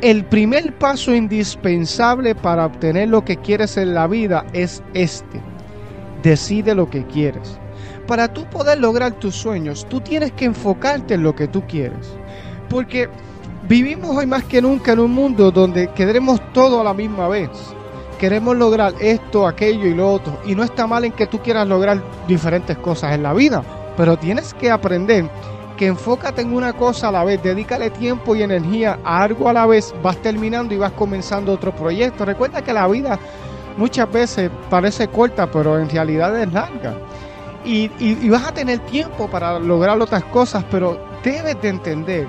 el 0.01 0.25
primer 0.25 0.77
paso 0.79 1.15
indispensable 1.15 2.35
para 2.35 2.67
obtener 2.67 3.09
lo 3.09 3.25
que 3.25 3.37
quieres 3.37 3.77
en 3.77 3.95
la 3.95 4.07
vida 4.09 4.45
es 4.53 4.83
este. 4.95 5.41
Decide 6.23 6.75
lo 6.75 6.91
que 6.91 7.05
quieres. 7.07 7.59
Para 8.07 8.29
tú 8.29 8.45
poder 8.45 8.79
lograr 8.79 9.13
tus 9.13 9.35
sueños, 9.35 9.87
tú 9.89 10.01
tienes 10.01 10.33
que 10.33 10.45
enfocarte 10.45 11.15
en 11.15 11.23
lo 11.23 11.35
que 11.35 11.49
tú 11.49 11.63
quieres. 11.67 12.15
Porque 12.69 13.09
vivimos 13.69 14.17
hoy 14.17 14.27
más 14.27 14.45
que 14.45 14.63
nunca 14.63 14.93
en 14.93 15.01
un 15.01 15.13
mundo 15.13 15.51
donde 15.51 15.89
queremos 15.89 16.41
todo 16.53 16.81
a 16.81 16.85
la 16.85 16.95
misma 16.95 17.29
vez. 17.29 17.51
Queremos 18.19 18.57
lograr 18.57 18.95
esto, 19.01 19.47
aquello 19.47 19.87
y 19.87 19.95
lo 19.95 20.11
otro. 20.11 20.41
Y 20.47 20.55
no 20.55 20.63
está 20.63 20.87
mal 20.87 21.05
en 21.05 21.13
que 21.13 21.27
tú 21.27 21.41
quieras 21.41 21.67
lograr 21.67 22.01
diferentes 22.29 22.79
cosas 22.79 23.15
en 23.15 23.25
la 23.25 23.35
vida. 23.35 23.63
Pero 23.97 24.17
tienes 24.17 24.55
que 24.55 24.71
aprender 24.71 25.29
que 25.77 25.87
enfócate 25.87 26.43
en 26.43 26.55
una 26.55 26.73
cosa 26.73 27.09
a 27.09 27.13
la 27.13 27.25
vez, 27.25 27.43
dedícale 27.43 27.91
tiempo 27.91 28.35
y 28.35 28.43
energía 28.43 28.99
a 29.05 29.23
algo 29.23 29.49
a 29.49 29.53
la 29.53 29.67
vez, 29.67 29.95
vas 30.03 30.17
terminando 30.19 30.73
y 30.75 30.79
vas 30.79 30.93
comenzando 30.93 31.53
otro 31.53 31.75
proyecto. 31.75 32.25
Recuerda 32.25 32.63
que 32.63 32.73
la 32.73 32.89
vida 32.89 33.19
muchas 33.77 34.11
veces 34.11 34.51
parece 34.71 35.09
corta, 35.09 35.51
pero 35.51 35.79
en 35.79 35.91
realidad 35.91 36.41
es 36.41 36.51
larga. 36.53 36.97
Y, 37.67 38.29
vas 38.29 38.47
a 38.47 38.53
tener 38.53 38.79
tiempo 38.81 39.29
para 39.29 39.59
lograr 39.59 40.01
otras 40.01 40.23
cosas, 40.25 40.65
pero 40.71 40.99
debes 41.25 41.61
de 41.61 41.69
entender 41.69 42.29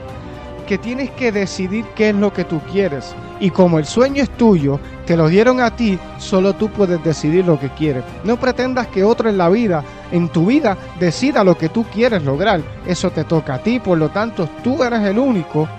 que 0.65 0.79
tienes 0.79 1.11
que 1.11 1.31
decidir 1.31 1.85
qué 1.95 2.09
es 2.09 2.15
lo 2.15 2.33
que 2.33 2.43
tú 2.43 2.59
quieres. 2.71 3.15
Y 3.39 3.51
como 3.51 3.77
el 3.77 3.85
sueño 3.85 4.23
es 4.23 4.29
tuyo, 4.31 4.79
te 5.05 5.15
lo 5.15 5.27
dieron 5.27 5.61
a 5.61 5.75
ti, 5.75 5.99
solo 6.17 6.53
tú 6.53 6.69
puedes 6.69 7.03
decidir 7.03 7.45
lo 7.45 7.59
que 7.59 7.69
quieres. 7.69 8.03
No 8.23 8.37
pretendas 8.37 8.87
que 8.87 9.03
otro 9.03 9.29
en 9.29 9.37
la 9.37 9.47
vida, 9.47 9.83
en 10.11 10.27
tu 10.27 10.47
vida, 10.47 10.75
decida 10.99 11.43
lo 11.43 11.55
que 11.55 11.69
tú 11.69 11.85
quieres 11.85 12.23
lograr. 12.23 12.61
Eso 12.87 13.11
te 13.11 13.23
toca 13.23 13.55
a 13.55 13.59
ti, 13.59 13.79
por 13.79 13.97
lo 13.97 14.09
tanto, 14.09 14.49
tú 14.63 14.83
eres 14.83 15.01
el 15.01 15.19
único 15.19 15.69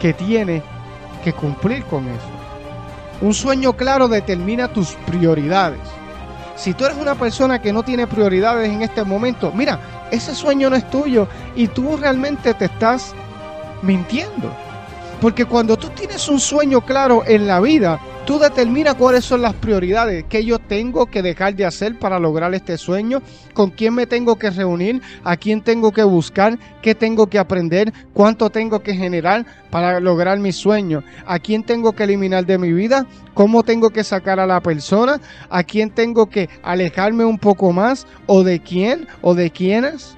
que 0.00 0.12
tiene 0.12 0.62
que 1.22 1.32
cumplir 1.32 1.84
con 1.84 2.08
eso. 2.08 2.26
Un 3.20 3.32
sueño 3.34 3.74
claro 3.74 4.08
determina 4.08 4.66
tus 4.66 4.94
prioridades. 5.06 5.78
Si 6.56 6.74
tú 6.74 6.84
eres 6.84 6.98
una 6.98 7.14
persona 7.14 7.60
que 7.60 7.72
no 7.72 7.82
tiene 7.82 8.06
prioridades 8.06 8.70
en 8.70 8.82
este 8.82 9.04
momento, 9.04 9.52
mira, 9.52 9.78
ese 10.10 10.34
sueño 10.34 10.70
no 10.70 10.76
es 10.76 10.88
tuyo 10.90 11.26
y 11.56 11.68
tú 11.68 11.96
realmente 11.96 12.54
te 12.54 12.66
estás 12.66 13.14
mintiendo. 13.82 14.52
Porque 15.20 15.44
cuando 15.44 15.76
tú 15.76 15.88
tienes 15.90 16.28
un 16.28 16.40
sueño 16.40 16.80
claro 16.80 17.22
en 17.26 17.46
la 17.46 17.60
vida, 17.60 17.98
tú 18.24 18.38
determinas 18.38 18.94
cuáles 18.94 19.24
son 19.24 19.42
las 19.42 19.54
prioridades, 19.54 20.24
qué 20.28 20.44
yo 20.44 20.58
tengo 20.58 21.06
que 21.06 21.22
dejar 21.22 21.54
de 21.56 21.64
hacer 21.64 21.98
para 21.98 22.18
lograr 22.18 22.54
este 22.54 22.78
sueño, 22.78 23.20
con 23.52 23.70
quién 23.70 23.94
me 23.94 24.06
tengo 24.06 24.36
que 24.36 24.50
reunir, 24.50 25.02
a 25.24 25.36
quién 25.36 25.62
tengo 25.62 25.92
que 25.92 26.04
buscar, 26.04 26.58
qué 26.82 26.94
tengo 26.94 27.26
que 27.26 27.38
aprender, 27.38 27.92
cuánto 28.12 28.50
tengo 28.50 28.80
que 28.80 28.94
generar 28.94 29.44
para 29.70 29.98
lograr 29.98 30.38
mi 30.38 30.52
sueño, 30.52 31.02
a 31.26 31.38
quién 31.38 31.64
tengo 31.64 31.92
que 31.92 32.04
eliminar 32.04 32.46
de 32.46 32.58
mi 32.58 32.72
vida, 32.72 33.06
cómo 33.34 33.62
tengo 33.64 33.90
que 33.90 34.04
sacar 34.04 34.38
a 34.38 34.46
la 34.46 34.60
persona, 34.60 35.20
a 35.50 35.64
quién 35.64 35.90
tengo 35.90 36.26
que 36.26 36.48
alejarme 36.62 37.24
un 37.24 37.38
poco 37.38 37.72
más, 37.72 38.06
o 38.26 38.44
de 38.44 38.60
quién, 38.60 39.08
o 39.20 39.34
de 39.34 39.50
quiénes. 39.50 40.16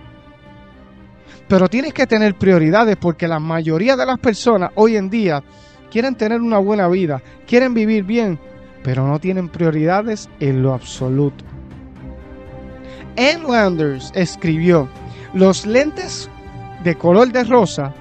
Pero 1.49 1.69
tienes 1.69 1.95
que 1.95 2.07
tener 2.07 2.35
prioridades 2.37 2.97
porque 2.97 3.29
la 3.29 3.39
mayoría 3.39 3.97
de 3.97 4.07
las 4.07 4.19
personas 4.19 4.71
hoy 4.75 4.97
en 4.97 5.11
día 5.11 5.43
quieren 5.95 6.17
tener 6.17 6.41
una 6.41 6.59
buena 6.59 6.89
vida, 6.89 7.23
quieren 7.47 7.73
vivir 7.73 8.03
bien, 8.03 8.37
pero 8.83 9.07
no 9.07 9.21
tienen 9.21 9.49
prioridades 9.49 10.29
en 10.41 10.61
lo 10.61 10.75
absoluto. 10.75 11.45
Ann 13.17 13.49
Landers 13.49 14.11
escribió, 14.17 14.89
los 15.35 15.65
lentes 15.65 16.29
de 16.83 16.97
color 16.97 17.31
de 17.31 17.45
rosa 17.45 17.95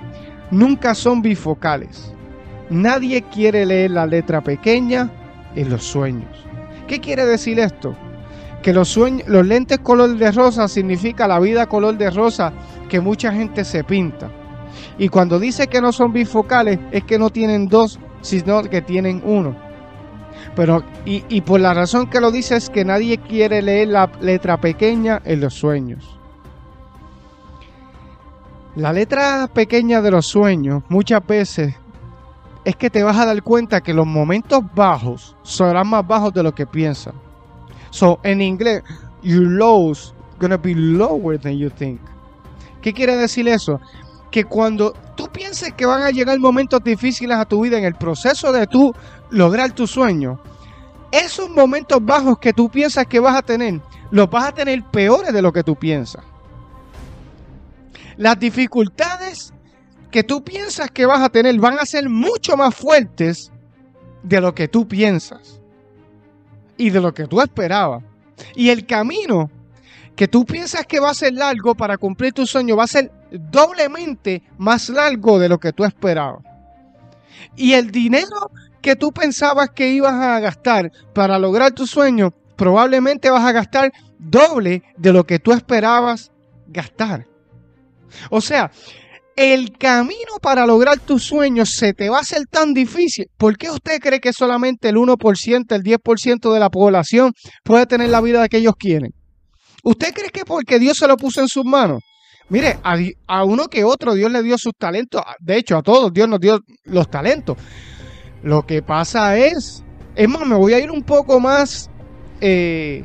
nunca 0.49 0.95
son 0.95 1.21
bifocales. 1.21 2.11
Nadie 2.71 3.21
quiere 3.31 3.63
leer 3.63 3.91
la 3.91 4.07
letra 4.07 4.41
pequeña 4.41 5.11
en 5.55 5.69
los 5.69 5.83
sueños. 5.83 6.47
¿Qué 6.87 6.99
quiere 6.99 7.27
decir 7.27 7.59
esto? 7.59 7.95
Que 8.63 8.73
los, 8.73 8.89
sueños, 8.89 9.27
los 9.27 9.45
lentes 9.45 9.77
color 9.77 10.17
de 10.17 10.31
rosa 10.31 10.67
significa 10.67 11.27
la 11.27 11.39
vida 11.39 11.67
color 11.67 11.95
de 11.99 12.09
rosa 12.09 12.53
que 12.89 12.99
mucha 12.99 13.31
gente 13.31 13.63
se 13.63 13.83
pinta. 13.83 14.31
Y 14.97 15.09
cuando 15.09 15.39
dice 15.39 15.67
que 15.67 15.81
no 15.81 15.91
son 15.91 16.13
bifocales 16.13 16.79
es 16.91 17.03
que 17.03 17.17
no 17.17 17.29
tienen 17.29 17.67
dos, 17.67 17.99
sino 18.21 18.61
que 18.63 18.81
tienen 18.81 19.21
uno. 19.25 19.55
Pero, 20.55 20.83
y, 21.05 21.23
y 21.29 21.41
por 21.41 21.59
la 21.59 21.73
razón 21.73 22.09
que 22.09 22.19
lo 22.19 22.31
dice 22.31 22.55
es 22.55 22.69
que 22.69 22.85
nadie 22.85 23.17
quiere 23.17 23.61
leer 23.61 23.89
la 23.89 24.11
letra 24.21 24.59
pequeña 24.59 25.21
en 25.25 25.41
los 25.41 25.53
sueños. 25.53 26.19
La 28.75 28.91
letra 28.91 29.47
pequeña 29.53 30.01
de 30.01 30.11
los 30.11 30.25
sueños 30.25 30.83
muchas 30.89 31.25
veces 31.25 31.75
es 32.65 32.75
que 32.75 32.89
te 32.89 33.03
vas 33.03 33.17
a 33.17 33.25
dar 33.25 33.43
cuenta 33.43 33.81
que 33.81 33.93
los 33.93 34.07
momentos 34.07 34.63
bajos 34.73 35.35
serán 35.43 35.89
más 35.89 36.07
bajos 36.07 36.33
de 36.33 36.43
lo 36.43 36.55
que 36.55 36.65
piensas. 36.65 37.13
So, 37.91 38.19
en 38.23 38.41
inglés, 38.41 38.81
your 39.21 39.43
lows 39.43 40.13
gonna 40.39 40.57
be 40.57 40.73
lower 40.73 41.37
than 41.37 41.57
you 41.57 41.69
think. 41.69 41.99
¿Qué 42.81 42.93
quiere 42.93 43.15
decir 43.15 43.47
eso? 43.47 43.79
Que 44.33 44.45
cuando 44.45 44.93
tú 45.15 45.29
pienses 45.29 45.73
que 45.73 45.85
van 45.85 46.01
a 46.01 46.09
llegar 46.09 46.39
momentos 46.39 46.83
difíciles 46.83 47.37
a 47.37 47.45
tu 47.45 47.61
vida 47.61 47.77
en 47.77 47.85
el 47.85 47.93
proceso 47.93 48.51
de 48.51 48.65
tú 48.65 48.91
lograr 49.29 49.73
tu 49.73 49.85
sueño, 49.85 50.41
esos 51.11 51.51
momentos 51.51 52.03
bajos 52.03 52.39
que 52.39 52.51
tú 52.51 52.67
piensas 52.67 53.05
que 53.05 53.19
vas 53.19 53.35
a 53.35 53.43
tener, 53.43 53.79
los 54.09 54.27
vas 54.31 54.45
a 54.45 54.51
tener 54.51 54.81
peores 54.85 55.31
de 55.31 55.41
lo 55.43 55.53
que 55.53 55.61
tú 55.61 55.75
piensas. 55.75 56.23
Las 58.17 58.39
dificultades 58.39 59.53
que 60.09 60.23
tú 60.23 60.43
piensas 60.43 60.89
que 60.89 61.05
vas 61.05 61.21
a 61.21 61.29
tener 61.29 61.55
van 61.59 61.77
a 61.77 61.85
ser 61.85 62.09
mucho 62.09 62.57
más 62.57 62.73
fuertes 62.73 63.51
de 64.23 64.41
lo 64.41 64.55
que 64.55 64.67
tú 64.67 64.87
piensas 64.87 65.61
y 66.75 66.89
de 66.89 66.99
lo 66.99 67.13
que 67.13 67.27
tú 67.27 67.39
esperabas. 67.39 68.03
Y 68.55 68.69
el 68.69 68.87
camino 68.87 69.51
que 70.15 70.27
tú 70.27 70.45
piensas 70.45 70.85
que 70.85 70.99
va 70.99 71.09
a 71.09 71.15
ser 71.15 71.33
largo 71.33 71.75
para 71.75 71.97
cumplir 71.97 72.33
tu 72.33 72.45
sueño 72.45 72.75
va 72.75 72.83
a 72.83 72.87
ser 72.87 73.11
doblemente 73.31 74.43
más 74.57 74.89
largo 74.89 75.39
de 75.39 75.49
lo 75.49 75.59
que 75.59 75.73
tú 75.73 75.83
esperabas. 75.83 76.43
Y 77.55 77.73
el 77.73 77.91
dinero 77.91 78.51
que 78.81 78.95
tú 78.95 79.11
pensabas 79.11 79.71
que 79.71 79.89
ibas 79.89 80.13
a 80.13 80.39
gastar 80.39 80.91
para 81.13 81.39
lograr 81.39 81.71
tu 81.71 81.87
sueño, 81.87 82.33
probablemente 82.55 83.29
vas 83.29 83.45
a 83.45 83.51
gastar 83.51 83.91
doble 84.19 84.83
de 84.97 85.13
lo 85.13 85.25
que 85.25 85.39
tú 85.39 85.51
esperabas 85.51 86.31
gastar. 86.67 87.25
O 88.29 88.41
sea, 88.41 88.71
el 89.35 89.75
camino 89.77 90.37
para 90.41 90.67
lograr 90.67 90.99
tus 90.99 91.23
sueños 91.23 91.71
se 91.71 91.93
te 91.93 92.09
va 92.09 92.17
a 92.17 92.21
hacer 92.21 92.45
tan 92.49 92.73
difícil. 92.73 93.27
¿Por 93.37 93.57
qué 93.57 93.71
usted 93.71 93.99
cree 93.99 94.19
que 94.19 94.33
solamente 94.33 94.89
el 94.89 94.95
1%, 94.95 95.75
el 95.75 95.83
10% 95.83 96.53
de 96.53 96.59
la 96.59 96.69
población 96.69 97.33
puede 97.63 97.87
tener 97.87 98.09
la 98.09 98.21
vida 98.21 98.47
que 98.47 98.57
ellos 98.57 98.75
quieren? 98.77 99.13
¿Usted 99.83 100.13
cree 100.13 100.29
que 100.29 100.45
porque 100.45 100.79
Dios 100.79 100.97
se 100.97 101.07
lo 101.07 101.17
puso 101.17 101.41
en 101.41 101.49
sus 101.49 101.65
manos? 101.65 102.01
Mire, 102.49 102.79
a, 103.27 103.43
uno 103.43 103.67
que 103.67 103.83
otro 103.83 104.13
Dios 104.13 104.31
le 104.31 104.41
dio 104.41 104.57
sus 104.57 104.73
talentos. 104.77 105.21
De 105.39 105.57
hecho, 105.57 105.77
a 105.77 105.83
todos 105.83 106.13
Dios 106.13 106.27
nos 106.29 106.39
dio 106.39 106.61
los 106.85 107.09
talentos. 107.09 107.57
Lo 108.43 108.65
que 108.65 108.81
pasa 108.81 109.37
es, 109.37 109.83
es 110.15 110.29
más, 110.29 110.45
me 110.45 110.55
voy 110.55 110.73
a 110.73 110.79
ir 110.79 110.89
un 110.89 111.03
poco 111.03 111.39
más, 111.39 111.89
eh, 112.39 113.03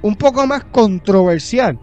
un 0.00 0.16
poco 0.16 0.46
más 0.46 0.64
controversial. 0.64 1.78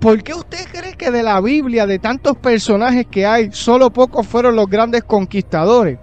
¿Por 0.00 0.22
qué 0.22 0.32
usted 0.32 0.66
cree 0.70 0.94
que 0.94 1.10
de 1.10 1.22
la 1.22 1.40
Biblia, 1.40 1.86
de 1.86 1.98
tantos 1.98 2.36
personajes 2.36 3.06
que 3.10 3.26
hay, 3.26 3.50
solo 3.52 3.92
pocos 3.92 4.26
fueron 4.26 4.56
los 4.56 4.68
grandes 4.68 5.04
conquistadores? 5.04 5.98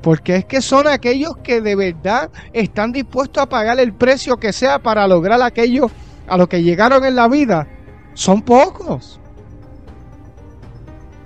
Porque 0.00 0.36
es 0.36 0.44
que 0.46 0.62
son 0.62 0.86
aquellos 0.86 1.36
que 1.42 1.60
de 1.60 1.74
verdad 1.74 2.30
están 2.54 2.92
dispuestos 2.92 3.42
a 3.42 3.48
pagar 3.48 3.78
el 3.78 3.92
precio 3.92 4.38
que 4.38 4.52
sea 4.52 4.78
para 4.78 5.06
lograr 5.06 5.42
aquello 5.42 5.90
a 6.30 6.36
lo 6.36 6.48
que 6.48 6.62
llegaron 6.62 7.04
en 7.04 7.16
la 7.16 7.28
vida 7.28 7.66
son 8.14 8.42
pocos. 8.42 9.20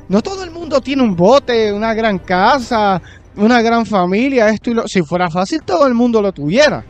No 0.09 0.23
todo 0.23 0.43
el 0.45 0.51
mundo 0.51 0.81
tiene 0.81 1.03
un 1.03 1.15
bote, 1.15 1.73
una 1.73 1.95
gran 1.95 2.19
casa, 2.19 3.01
una 3.37 3.63
gran 3.63 3.87
familia, 3.87 4.49
esto 4.49 4.71
y 4.71 4.75
lo. 4.75 4.89
Si 4.89 5.03
fuera 5.03 5.31
fácil, 5.31 5.63
todo 5.63 5.87
el 5.87 5.95
mundo 5.95 6.21
lo 6.21 6.33
tuviera. 6.33 6.85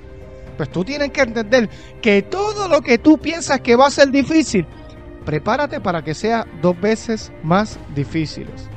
Pues 0.56 0.70
tú 0.70 0.84
tienes 0.84 1.10
que 1.10 1.22
entender 1.22 1.68
que 2.00 2.22
todo 2.22 2.68
lo 2.68 2.80
que 2.80 2.98
tú 2.98 3.18
piensas 3.18 3.60
que 3.60 3.76
va 3.76 3.88
a 3.88 3.90
ser 3.90 4.10
difícil, 4.10 4.66
prepárate 5.24 5.80
para 5.80 6.02
que 6.02 6.14
sea 6.14 6.46
dos 6.62 6.80
veces 6.80 7.32
más 7.42 7.78
difíciles. 7.94 8.68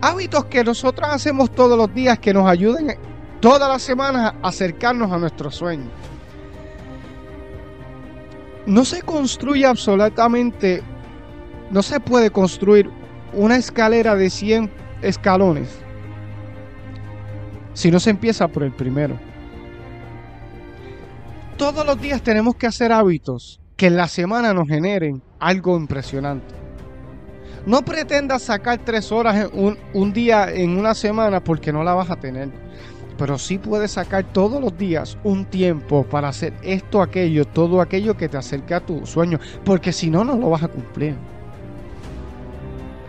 Hábitos 0.00 0.44
que 0.44 0.62
nosotros 0.62 1.08
hacemos 1.10 1.50
todos 1.52 1.76
los 1.76 1.92
días 1.92 2.18
que 2.20 2.32
nos 2.32 2.48
ayuden 2.48 2.96
todas 3.40 3.68
las 3.68 3.82
semanas 3.82 4.34
a 4.40 4.48
acercarnos 4.48 5.10
a 5.10 5.18
nuestros 5.18 5.56
sueños 5.56 5.90
no 8.66 8.84
se 8.84 9.02
construye 9.02 9.64
absolutamente, 9.64 10.82
no 11.70 11.82
se 11.82 12.00
puede 12.00 12.30
construir 12.30 12.90
una 13.32 13.56
escalera 13.56 14.14
de 14.14 14.30
100 14.30 14.70
escalones 15.02 15.68
si 17.76 17.90
no 17.90 18.00
se 18.00 18.08
empieza 18.08 18.48
por 18.48 18.62
el 18.62 18.72
primero. 18.72 19.18
Todos 21.58 21.84
los 21.84 22.00
días 22.00 22.22
tenemos 22.22 22.56
que 22.56 22.66
hacer 22.66 22.90
hábitos 22.90 23.60
que 23.76 23.86
en 23.86 23.96
la 23.96 24.08
semana 24.08 24.54
nos 24.54 24.66
generen 24.66 25.22
algo 25.38 25.76
impresionante. 25.76 26.54
No 27.66 27.82
pretendas 27.82 28.42
sacar 28.42 28.78
tres 28.78 29.12
horas 29.12 29.50
un, 29.52 29.76
un 29.92 30.12
día 30.12 30.50
en 30.50 30.78
una 30.78 30.94
semana 30.94 31.44
porque 31.44 31.72
no 31.72 31.84
la 31.84 31.92
vas 31.92 32.10
a 32.10 32.16
tener 32.16 32.48
pero 33.16 33.38
sí 33.38 33.58
puedes 33.58 33.92
sacar 33.92 34.24
todos 34.24 34.60
los 34.60 34.76
días 34.76 35.16
un 35.24 35.44
tiempo 35.46 36.04
para 36.04 36.28
hacer 36.28 36.54
esto, 36.62 37.00
aquello, 37.02 37.44
todo 37.44 37.80
aquello 37.80 38.16
que 38.16 38.28
te 38.28 38.36
acerque 38.36 38.74
a 38.74 38.80
tu 38.80 39.06
sueño, 39.06 39.38
porque 39.64 39.92
si 39.92 40.10
no, 40.10 40.24
no 40.24 40.36
lo 40.36 40.50
vas 40.50 40.62
a 40.62 40.68
cumplir. 40.68 41.14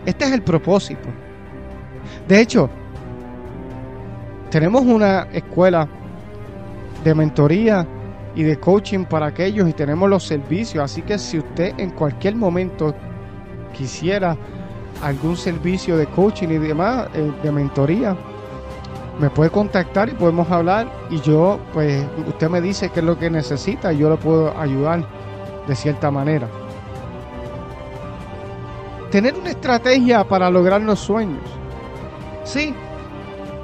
Este 0.06 0.24
es 0.24 0.32
el 0.32 0.42
propósito. 0.42 1.08
De 2.26 2.40
hecho, 2.40 2.70
tenemos 4.50 4.82
una 4.82 5.28
escuela 5.32 5.88
de 7.04 7.14
mentoría 7.14 7.86
y 8.34 8.42
de 8.42 8.58
coaching 8.58 9.04
para 9.04 9.26
aquellos 9.26 9.68
y 9.68 9.72
tenemos 9.72 10.08
los 10.08 10.24
servicios, 10.24 10.82
así 10.84 11.02
que 11.02 11.18
si 11.18 11.38
usted 11.38 11.74
en 11.78 11.90
cualquier 11.90 12.36
momento 12.36 12.94
quisiera 13.76 14.36
algún 15.02 15.36
servicio 15.36 15.96
de 15.96 16.06
coaching 16.06 16.48
y 16.48 16.58
demás, 16.58 17.08
eh, 17.14 17.30
de 17.42 17.52
mentoría, 17.52 18.16
me 19.18 19.30
puede 19.30 19.50
contactar 19.50 20.08
y 20.08 20.12
podemos 20.12 20.50
hablar 20.50 20.88
y 21.10 21.20
yo, 21.20 21.58
pues, 21.72 22.04
usted 22.26 22.48
me 22.48 22.60
dice 22.60 22.90
qué 22.90 23.00
es 23.00 23.06
lo 23.06 23.18
que 23.18 23.30
necesita 23.30 23.92
y 23.92 23.98
yo 23.98 24.10
le 24.10 24.16
puedo 24.16 24.56
ayudar 24.58 25.04
de 25.66 25.74
cierta 25.74 26.10
manera. 26.10 26.48
Tener 29.10 29.34
una 29.34 29.50
estrategia 29.50 30.22
para 30.24 30.50
lograr 30.50 30.82
los 30.82 31.00
sueños. 31.00 31.42
Sí, 32.44 32.74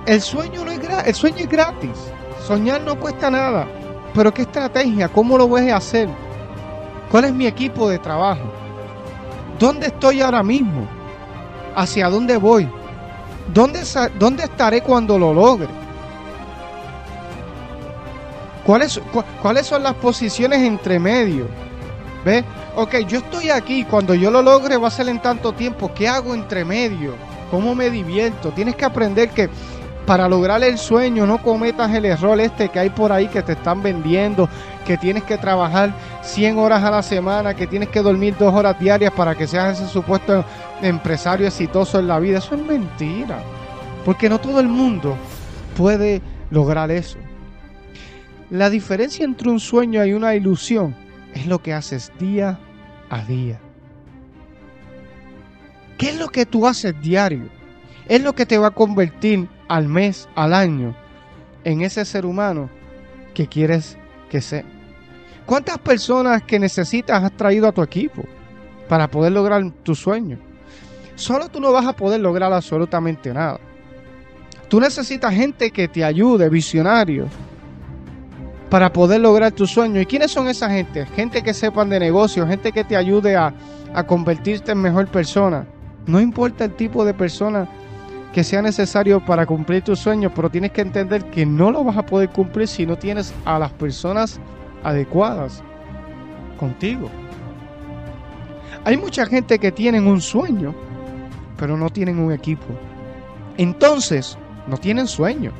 el 0.06 0.20
sueño 0.20 0.64
no 0.64 0.70
es 0.72 0.80
el 1.06 1.14
sueño 1.14 1.38
es 1.38 1.48
gratis. 1.48 2.12
Soñar 2.40 2.82
no 2.82 2.98
cuesta 2.98 3.30
nada. 3.30 3.66
Pero 4.14 4.32
qué 4.32 4.42
estrategia, 4.42 5.08
cómo 5.08 5.36
lo 5.36 5.48
voy 5.48 5.70
a 5.70 5.76
hacer? 5.76 6.08
¿Cuál 7.10 7.24
es 7.24 7.34
mi 7.34 7.46
equipo 7.46 7.88
de 7.88 7.98
trabajo? 7.98 8.52
¿Dónde 9.58 9.86
estoy 9.86 10.20
ahora 10.20 10.42
mismo? 10.42 10.86
¿Hacia 11.74 12.08
dónde 12.08 12.36
voy? 12.36 12.68
¿Dónde, 13.52 13.82
¿Dónde 14.18 14.44
estaré 14.44 14.80
cuando 14.80 15.18
lo 15.18 15.32
logre? 15.34 15.68
¿Cuáles, 18.64 19.00
¿Cuáles 19.42 19.66
son 19.66 19.82
las 19.82 19.94
posiciones 19.94 20.60
entre 20.60 20.98
medio? 20.98 21.46
¿Ves? 22.24 22.44
Ok, 22.76 22.96
yo 23.06 23.18
estoy 23.18 23.50
aquí, 23.50 23.84
cuando 23.84 24.14
yo 24.14 24.30
lo 24.30 24.40
logre 24.40 24.78
va 24.78 24.88
a 24.88 24.90
ser 24.90 25.08
en 25.08 25.20
tanto 25.20 25.52
tiempo. 25.52 25.92
¿Qué 25.94 26.08
hago 26.08 26.34
entre 26.34 26.64
medio? 26.64 27.14
¿Cómo 27.50 27.74
me 27.74 27.90
divierto? 27.90 28.50
Tienes 28.50 28.74
que 28.74 28.86
aprender 28.86 29.28
que 29.30 29.50
para 30.06 30.28
lograr 30.28 30.62
el 30.64 30.78
sueño 30.78 31.26
no 31.26 31.38
cometas 31.38 31.92
el 31.94 32.04
error 32.04 32.40
este 32.40 32.68
que 32.68 32.78
hay 32.78 32.90
por 32.90 33.12
ahí 33.12 33.28
que 33.28 33.42
te 33.42 33.52
están 33.52 33.82
vendiendo, 33.82 34.48
que 34.86 34.98
tienes 34.98 35.24
que 35.24 35.38
trabajar 35.38 35.92
100 36.24 36.58
horas 36.58 36.82
a 36.82 36.90
la 36.90 37.02
semana, 37.02 37.54
que 37.54 37.66
tienes 37.66 37.90
que 37.90 38.00
dormir 38.00 38.34
dos 38.38 38.52
horas 38.52 38.78
diarias 38.80 39.12
para 39.12 39.34
que 39.34 39.46
seas 39.46 39.78
ese 39.78 39.90
supuesto 39.90 40.44
empresario 40.82 41.46
exitoso 41.46 41.98
en 41.98 42.08
la 42.08 42.18
vida. 42.18 42.38
Eso 42.38 42.54
es 42.54 42.62
mentira, 42.62 43.42
porque 44.04 44.28
no 44.28 44.40
todo 44.40 44.58
el 44.58 44.68
mundo 44.68 45.16
puede 45.76 46.22
lograr 46.50 46.90
eso. 46.90 47.18
La 48.50 48.70
diferencia 48.70 49.24
entre 49.24 49.50
un 49.50 49.60
sueño 49.60 50.04
y 50.04 50.12
una 50.12 50.34
ilusión 50.34 50.94
es 51.34 51.46
lo 51.46 51.62
que 51.62 51.72
haces 51.72 52.12
día 52.18 52.58
a 53.10 53.22
día. 53.24 53.60
¿Qué 55.98 56.10
es 56.10 56.18
lo 56.18 56.28
que 56.28 56.46
tú 56.46 56.66
haces 56.66 56.94
diario? 57.00 57.48
Es 58.08 58.22
lo 58.22 58.34
que 58.34 58.46
te 58.46 58.58
va 58.58 58.68
a 58.68 58.72
convertir 58.72 59.48
al 59.68 59.88
mes, 59.88 60.28
al 60.34 60.54
año, 60.54 60.94
en 61.64 61.82
ese 61.82 62.04
ser 62.04 62.26
humano 62.26 62.68
que 63.32 63.46
quieres 63.46 63.96
que 64.28 64.40
sea. 64.40 64.73
¿Cuántas 65.46 65.78
personas 65.78 66.42
que 66.42 66.58
necesitas 66.58 67.22
has 67.22 67.32
traído 67.32 67.68
a 67.68 67.72
tu 67.72 67.82
equipo 67.82 68.24
para 68.88 69.08
poder 69.08 69.32
lograr 69.32 69.62
tu 69.82 69.94
sueño? 69.94 70.38
Solo 71.16 71.48
tú 71.48 71.60
no 71.60 71.70
vas 71.70 71.86
a 71.86 71.92
poder 71.92 72.20
lograr 72.20 72.52
absolutamente 72.52 73.32
nada. 73.32 73.60
Tú 74.68 74.80
necesitas 74.80 75.34
gente 75.34 75.70
que 75.70 75.86
te 75.86 76.02
ayude, 76.02 76.48
visionarios, 76.48 77.28
para 78.70 78.92
poder 78.92 79.20
lograr 79.20 79.52
tu 79.52 79.66
sueño. 79.66 80.00
¿Y 80.00 80.06
quiénes 80.06 80.30
son 80.30 80.48
esa 80.48 80.70
gente? 80.70 81.04
Gente 81.14 81.42
que 81.42 81.52
sepan 81.52 81.90
de 81.90 82.00
negocios, 82.00 82.48
gente 82.48 82.72
que 82.72 82.82
te 82.82 82.96
ayude 82.96 83.36
a, 83.36 83.52
a 83.94 84.06
convertirte 84.06 84.72
en 84.72 84.78
mejor 84.78 85.06
persona. 85.08 85.66
No 86.06 86.20
importa 86.20 86.64
el 86.64 86.74
tipo 86.74 87.04
de 87.04 87.14
persona 87.14 87.68
que 88.32 88.42
sea 88.42 88.62
necesario 88.62 89.24
para 89.24 89.46
cumplir 89.46 89.82
tus 89.82 90.00
sueños, 90.00 90.32
pero 90.34 90.50
tienes 90.50 90.72
que 90.72 90.80
entender 90.80 91.24
que 91.26 91.46
no 91.46 91.70
lo 91.70 91.84
vas 91.84 91.98
a 91.98 92.04
poder 92.04 92.30
cumplir 92.30 92.66
si 92.66 92.84
no 92.84 92.96
tienes 92.96 93.32
a 93.44 93.58
las 93.58 93.70
personas 93.72 94.40
adecuadas 94.84 95.62
contigo. 96.58 97.10
Hay 98.84 98.96
mucha 98.96 99.26
gente 99.26 99.58
que 99.58 99.72
tienen 99.72 100.06
un 100.06 100.20
sueño, 100.20 100.74
pero 101.58 101.76
no 101.76 101.90
tienen 101.90 102.18
un 102.18 102.32
equipo. 102.32 102.66
Entonces, 103.56 104.38
no 104.66 104.76
tienen 104.76 105.06
sueño. 105.06 105.52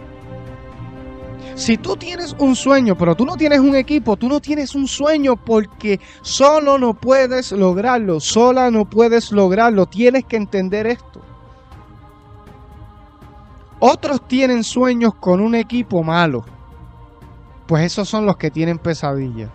Si 1.55 1.79
tú 1.79 1.97
tienes 1.97 2.35
un 2.39 2.57
sueño, 2.57 2.97
pero 2.99 3.15
tú 3.15 3.25
no 3.25 3.37
tienes 3.37 3.61
un 3.61 3.77
equipo, 3.77 4.17
tú 4.17 4.29
no 4.29 4.41
tienes 4.41 4.75
un 4.75 4.89
sueño 4.89 5.37
porque 5.37 6.01
solo 6.23 6.79
no 6.79 6.95
puedes 6.95 7.53
lograrlo, 7.53 8.19
sola 8.19 8.71
no 8.71 8.85
puedes 8.85 9.31
lograrlo. 9.31 9.87
Tienes 9.87 10.25
que 10.25 10.37
entender 10.37 10.87
esto. 10.87 11.21
Otros 13.79 14.27
tienen 14.27 14.65
sueños 14.65 15.15
con 15.15 15.41
un 15.41 15.55
equipo 15.55 16.03
malo. 16.03 16.45
Pues 17.67 17.85
esos 17.85 18.09
son 18.09 18.27
los 18.27 18.37
que 18.37 18.51
tienen 18.51 18.79
pesadillas. 18.79 19.51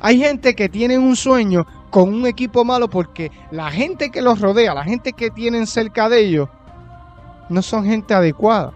Hay 0.00 0.18
gente 0.18 0.54
que 0.54 0.68
tiene 0.68 0.98
un 0.98 1.14
sueño 1.14 1.66
con 1.90 2.08
un 2.14 2.26
equipo 2.26 2.64
malo 2.64 2.88
porque 2.88 3.30
la 3.50 3.70
gente 3.70 4.10
que 4.10 4.22
los 4.22 4.40
rodea, 4.40 4.72
la 4.72 4.84
gente 4.84 5.12
que 5.12 5.30
tienen 5.30 5.66
cerca 5.66 6.08
de 6.08 6.20
ellos, 6.20 6.48
no 7.50 7.60
son 7.60 7.84
gente 7.84 8.14
adecuada. 8.14 8.72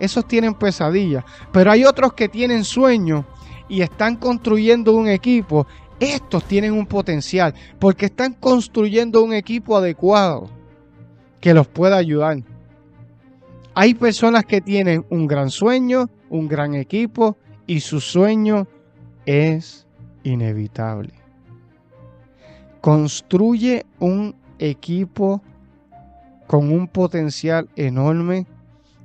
Esos 0.00 0.26
tienen 0.26 0.54
pesadillas. 0.54 1.24
Pero 1.52 1.70
hay 1.70 1.84
otros 1.84 2.14
que 2.14 2.28
tienen 2.28 2.64
sueños 2.64 3.24
y 3.68 3.82
están 3.82 4.16
construyendo 4.16 4.92
un 4.92 5.08
equipo. 5.08 5.66
Estos 6.00 6.44
tienen 6.44 6.72
un 6.72 6.86
potencial 6.86 7.54
porque 7.78 8.06
están 8.06 8.32
construyendo 8.32 9.22
un 9.22 9.32
equipo 9.32 9.76
adecuado 9.76 10.50
que 11.40 11.54
los 11.54 11.68
pueda 11.68 11.96
ayudar. 11.96 12.38
Hay 13.74 13.94
personas 13.94 14.44
que 14.44 14.60
tienen 14.60 15.04
un 15.10 15.26
gran 15.26 15.50
sueño, 15.50 16.08
un 16.30 16.48
gran 16.48 16.74
equipo 16.74 17.36
y 17.66 17.80
su 17.80 18.00
sueño 18.00 18.66
es 19.26 19.86
inevitable. 20.22 21.12
Construye 22.80 23.86
un 23.98 24.34
equipo 24.58 25.42
con 26.46 26.72
un 26.72 26.88
potencial 26.88 27.68
enorme 27.76 28.46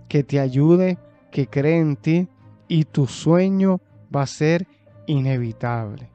que 0.08 0.24
te 0.24 0.40
ayude, 0.40 0.98
que 1.32 1.48
cree 1.48 1.80
en 1.80 1.96
ti 1.96 2.28
y 2.68 2.86
tu 2.86 3.08
sueño 3.08 3.80
va 4.14 4.24
a 4.24 4.28
ser 4.28 4.68
inevitable. 5.08 6.10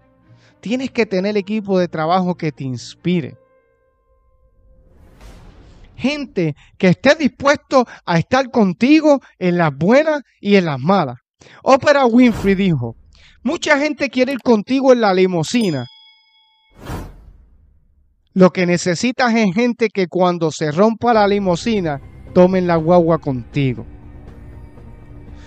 Tienes 0.61 0.91
que 0.91 1.07
tener 1.07 1.37
equipo 1.37 1.79
de 1.79 1.89
trabajo 1.89 2.37
que 2.37 2.53
te 2.53 2.65
inspire. 2.65 3.37
Gente 5.97 6.55
que 6.77 6.89
esté 6.89 7.15
dispuesto 7.15 7.87
a 8.05 8.19
estar 8.19 8.51
contigo 8.51 9.21
en 9.39 9.59
las 9.59 9.77
buenas 9.77 10.23
y 10.41 10.57
en 10.57 10.67
las 10.67 10.81
malas. 10.81 11.24
Oprah 11.63 12.07
Winfrey 12.07 12.55
dijo, 12.55 12.97
mucha 13.43 13.79
gente 13.79 14.11
quiere 14.11 14.33
ir 14.33 14.41
contigo 14.41 14.93
en 14.93 15.01
la 15.01 15.15
limusina. 15.15 15.87
Lo 18.33 18.51
que 18.53 18.67
necesitas 18.67 19.33
es 19.35 19.55
gente 19.55 19.91
que 19.91 20.09
cuando 20.09 20.51
se 20.51 20.73
rompa 20.73 21.15
la 21.15 21.29
limusina 21.29 22.01
tomen 22.33 22.67
la 22.67 22.77
guagua 22.77 23.19
contigo. 23.19 23.87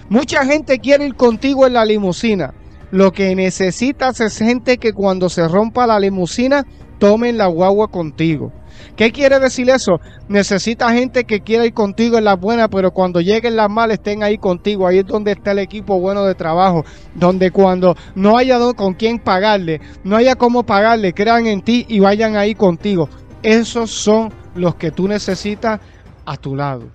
Mucha 0.09 0.45
gente 0.45 0.79
quiere 0.79 1.05
ir 1.07 1.15
contigo 1.15 1.67
en 1.67 1.73
la 1.73 1.83
limusina. 1.83 2.53
Lo 2.91 3.11
que 3.11 3.35
necesitas 3.35 4.21
es 4.21 4.37
gente 4.37 4.77
que 4.77 4.93
cuando 4.93 5.27
se 5.27 5.45
rompa 5.49 5.85
la 5.85 5.99
limusina 5.99 6.65
tomen 6.97 7.37
la 7.37 7.47
guagua 7.47 7.89
contigo. 7.89 8.53
¿Qué 8.95 9.11
quiere 9.11 9.39
decir 9.39 9.69
eso? 9.69 9.99
Necesita 10.27 10.91
gente 10.91 11.23
que 11.25 11.41
quiera 11.41 11.65
ir 11.65 11.73
contigo 11.73 12.17
en 12.17 12.23
las 12.23 12.39
buenas, 12.39 12.67
pero 12.69 12.91
cuando 12.91 13.21
lleguen 13.21 13.55
las 13.55 13.69
malas 13.69 13.99
estén 13.99 14.23
ahí 14.23 14.37
contigo. 14.37 14.87
Ahí 14.87 14.99
es 14.99 15.05
donde 15.05 15.33
está 15.33 15.51
el 15.51 15.59
equipo 15.59 15.99
bueno 15.99 16.23
de 16.23 16.33
trabajo. 16.35 16.83
Donde 17.13 17.51
cuando 17.51 17.95
no 18.15 18.37
haya 18.37 18.57
con 18.75 18.95
quién 18.95 19.19
pagarle, 19.19 19.81
no 20.03 20.15
haya 20.15 20.35
cómo 20.35 20.63
pagarle, 20.63 21.13
crean 21.13 21.45
en 21.45 21.61
ti 21.61 21.85
y 21.87 21.99
vayan 21.99 22.35
ahí 22.35 22.55
contigo. 22.55 23.07
Esos 23.43 23.91
son 23.91 24.33
los 24.55 24.75
que 24.75 24.89
tú 24.91 25.07
necesitas 25.07 25.79
a 26.25 26.35
tu 26.35 26.55
lado. 26.55 26.87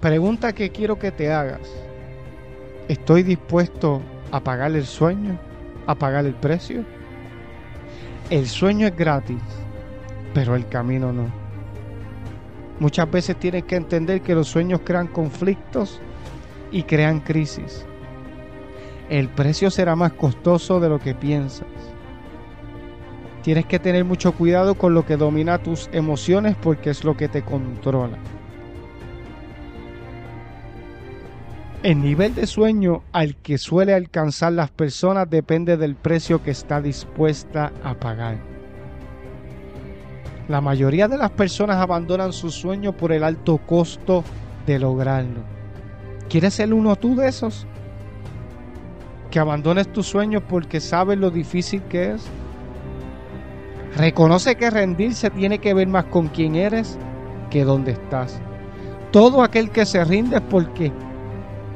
Pregunta 0.00 0.52
que 0.52 0.70
quiero 0.70 0.98
que 0.98 1.12
te 1.12 1.30
hagas. 1.30 1.60
¿Estoy 2.88 3.22
dispuesto 3.22 4.00
a 4.30 4.40
pagar 4.40 4.72
el 4.72 4.86
sueño? 4.86 5.38
¿A 5.86 5.94
pagar 5.94 6.24
el 6.24 6.34
precio? 6.34 6.84
El 8.30 8.48
sueño 8.48 8.86
es 8.86 8.96
gratis 8.96 9.61
pero 10.34 10.54
el 10.54 10.68
camino 10.68 11.12
no. 11.12 11.26
Muchas 12.78 13.10
veces 13.10 13.38
tienes 13.38 13.64
que 13.64 13.76
entender 13.76 14.22
que 14.22 14.34
los 14.34 14.48
sueños 14.48 14.80
crean 14.84 15.06
conflictos 15.06 16.00
y 16.70 16.82
crean 16.82 17.20
crisis. 17.20 17.86
El 19.08 19.28
precio 19.28 19.70
será 19.70 19.94
más 19.94 20.12
costoso 20.14 20.80
de 20.80 20.88
lo 20.88 20.98
que 20.98 21.14
piensas. 21.14 21.66
Tienes 23.42 23.66
que 23.66 23.78
tener 23.78 24.04
mucho 24.04 24.32
cuidado 24.32 24.74
con 24.74 24.94
lo 24.94 25.04
que 25.04 25.16
domina 25.16 25.58
tus 25.58 25.90
emociones 25.92 26.56
porque 26.60 26.90
es 26.90 27.04
lo 27.04 27.16
que 27.16 27.28
te 27.28 27.42
controla. 27.42 28.16
El 31.82 32.00
nivel 32.00 32.36
de 32.36 32.46
sueño 32.46 33.02
al 33.10 33.34
que 33.34 33.58
suele 33.58 33.92
alcanzar 33.92 34.52
las 34.52 34.70
personas 34.70 35.28
depende 35.28 35.76
del 35.76 35.96
precio 35.96 36.40
que 36.40 36.52
está 36.52 36.80
dispuesta 36.80 37.72
a 37.82 37.94
pagar. 37.94 38.38
La 40.48 40.60
mayoría 40.60 41.08
de 41.08 41.18
las 41.18 41.30
personas 41.30 41.76
abandonan 41.76 42.32
su 42.32 42.50
sueño 42.50 42.92
por 42.92 43.12
el 43.12 43.22
alto 43.22 43.58
costo 43.58 44.24
de 44.66 44.78
lograrlo. 44.78 45.40
¿Quieres 46.28 46.54
ser 46.54 46.74
uno 46.74 46.96
tú 46.96 47.14
de 47.14 47.28
esos? 47.28 47.66
Que 49.30 49.38
abandones 49.38 49.92
tu 49.92 50.02
sueño 50.02 50.40
porque 50.40 50.80
sabes 50.80 51.18
lo 51.18 51.30
difícil 51.30 51.82
que 51.82 52.12
es. 52.12 52.24
Reconoce 53.96 54.56
que 54.56 54.70
rendirse 54.70 55.30
tiene 55.30 55.58
que 55.58 55.74
ver 55.74 55.86
más 55.86 56.04
con 56.06 56.28
quién 56.28 56.56
eres 56.56 56.98
que 57.50 57.64
dónde 57.64 57.92
estás. 57.92 58.40
Todo 59.10 59.42
aquel 59.42 59.70
que 59.70 59.84
se 59.84 60.02
rinde 60.04 60.36
es 60.36 60.42
porque 60.42 60.90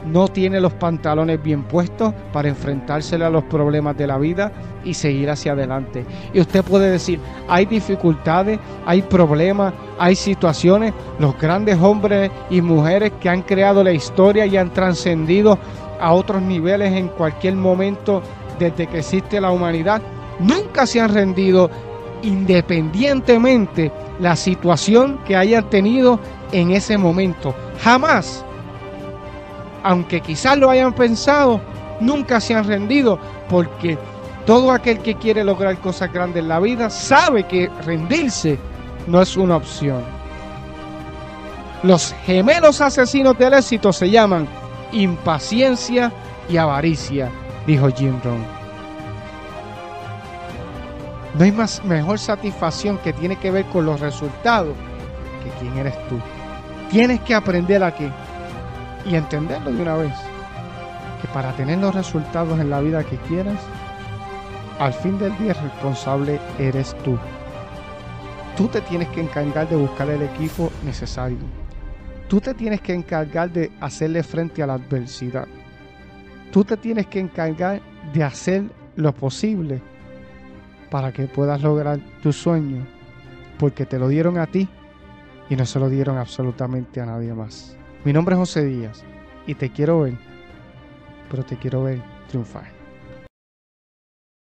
no 0.07 0.29
tiene 0.29 0.61
los 0.61 0.73
pantalones 0.75 1.43
bien 1.43 1.65
puestos 1.65 2.15
para 2.33 2.49
enfrentársele 2.49 3.25
a 3.25 3.31
los 3.31 3.45
problemas 3.45 3.97
de 3.97 4.07
la 4.07 4.19
vida 4.19 4.53
y 4.85 4.95
seguir 4.95 5.31
hacia 5.31 5.53
adelante. 5.53 6.05
Y 6.33 6.41
usted 6.41 6.65
puede 6.65 6.91
decir, 6.91 7.19
hay 7.49 7.67
dificultades, 7.67 8.59
hay 8.85 9.03
problemas, 9.03 9.75
hay 9.99 10.15
situaciones. 10.15 10.95
Los 11.19 11.39
grandes 11.39 11.79
hombres 11.81 12.31
y 12.51 12.61
mujeres 12.61 13.13
que 13.21 13.29
han 13.29 13.43
creado 13.43 13.83
la 13.83 13.93
historia 13.93 14.47
y 14.47 14.57
han 14.57 14.73
trascendido 14.73 15.59
a 16.01 16.13
otros 16.13 16.41
niveles 16.43 16.93
en 16.93 17.09
cualquier 17.09 17.57
momento 17.57 18.23
desde 18.59 18.87
que 18.87 18.99
existe 18.99 19.41
la 19.41 19.51
humanidad, 19.51 20.01
nunca 20.39 20.87
se 20.87 21.01
han 21.01 21.13
rendido 21.13 21.71
independientemente 22.23 23.93
la 24.21 24.37
situación 24.37 25.21
que 25.27 25.37
hayan 25.37 25.69
tenido 25.69 26.19
en 26.53 26.71
ese 26.71 26.97
momento. 26.97 27.55
Jamás 27.83 28.46
aunque 29.87 30.21
quizás 30.21 30.59
lo 30.59 30.69
hayan 30.69 30.93
pensado, 30.93 31.61
nunca 32.01 32.41
se 32.41 32.57
han 32.57 32.65
rendido 32.65 33.21
porque 33.49 33.97
todo 34.45 34.73
aquel 34.73 34.99
que 34.99 35.15
quiere 35.15 35.45
lograr 35.45 35.79
cosas 35.79 36.13
grandes 36.13 36.43
en 36.43 36.49
la 36.49 36.59
vida 36.59 36.91
sabe 36.91 37.45
que 37.45 37.71
rendirse 37.85 38.59
no 39.07 39.23
es 39.23 39.37
una 39.37 39.55
opción. 39.55 40.03
Los 41.85 42.13
gemelos 42.25 42.81
asesinos 42.81 43.39
del 43.39 43.55
éxito 43.55 43.93
se 43.93 44.11
llaman 44.11 44.49
impaciencia 44.91 46.13
y 46.49 46.57
avaricia, 46.57 47.31
dijo 47.65 47.89
Jim 47.97 48.19
Rohn. 48.25 48.45
No 51.39 51.45
hay 51.45 51.53
más 51.53 51.85
mejor 51.85 52.19
satisfacción 52.19 52.99
que 52.99 53.13
tiene 53.13 53.37
que 53.37 53.53
ver 53.53 53.65
con 53.67 53.87
los 53.87 54.01
resultados 54.01 54.75
que 55.45 55.51
quién 55.61 55.79
eres 55.79 55.95
tú. 56.09 56.19
Tienes 56.91 57.21
que 57.21 57.37
aprender 57.37 57.85
a 57.85 57.95
qué 57.95 58.11
y 59.07 59.15
entenderlo 59.15 59.73
de 59.73 59.83
una 59.83 59.97
vez. 59.97 60.15
Que 61.21 61.29
para 61.29 61.53
tener 61.53 61.79
los 61.79 61.95
resultados 61.95 62.59
en 62.61 62.71
la 62.71 62.81
vida 62.81 63.05
que 63.05 63.17
quieras, 63.29 63.59
al 64.79 64.93
fin 64.93 65.19
del 65.19 65.37
día 65.39 65.53
el 65.53 65.71
responsable 65.71 66.41
eres 66.59 66.95
tú. 67.03 67.19
Tú 68.57 68.69
te 68.69 68.81
tienes 68.83 69.09
que 69.09 69.21
encargar 69.21 69.69
de 69.69 69.77
buscar 69.77 70.09
el 70.11 70.23
equipo 70.23 70.71
necesario. 70.85 71.39
Tú 72.29 72.41
te 72.41 72.55
tienes 72.55 72.81
que 72.81 72.93
encargar 72.93 73.51
de 73.51 73.71
hacerle 73.81 74.23
frente 74.23 74.63
a 74.63 74.67
la 74.67 74.75
adversidad. 74.75 75.47
Tú 76.51 76.65
te 76.65 76.77
tienes 76.77 77.07
que 77.07 77.21
encargar 77.21 77.81
de 78.13 78.25
hacer 78.25 78.65
lo 78.97 79.15
posible 79.15 79.81
para 80.91 81.13
que 81.13 81.27
puedas 81.27 81.63
lograr 81.63 82.01
tu 82.23 82.33
sueño, 82.33 82.87
porque 83.59 83.87
te 83.87 83.99
lo 83.99 84.09
dieron 84.09 84.39
a 84.39 84.47
ti 84.47 84.69
y 85.49 85.57
no 85.57 85.67
se 85.67 85.79
lo 85.79 85.89
dieron 85.89 86.19
absolutamente 86.19 87.01
a 87.01 87.07
nadie 87.07 87.35
más. 87.35 87.77
Mi 88.07 88.13
nombre 88.13 88.37
es 88.37 88.39
José 88.39 88.65
Díaz 88.65 89.03
y 89.49 89.57
te 89.57 89.69
quiero 89.71 90.03
ver, 90.03 90.15
pero 91.29 91.43
te 91.43 91.57
quiero 91.57 91.83
ver 91.83 92.01
triunfar. 92.29 92.76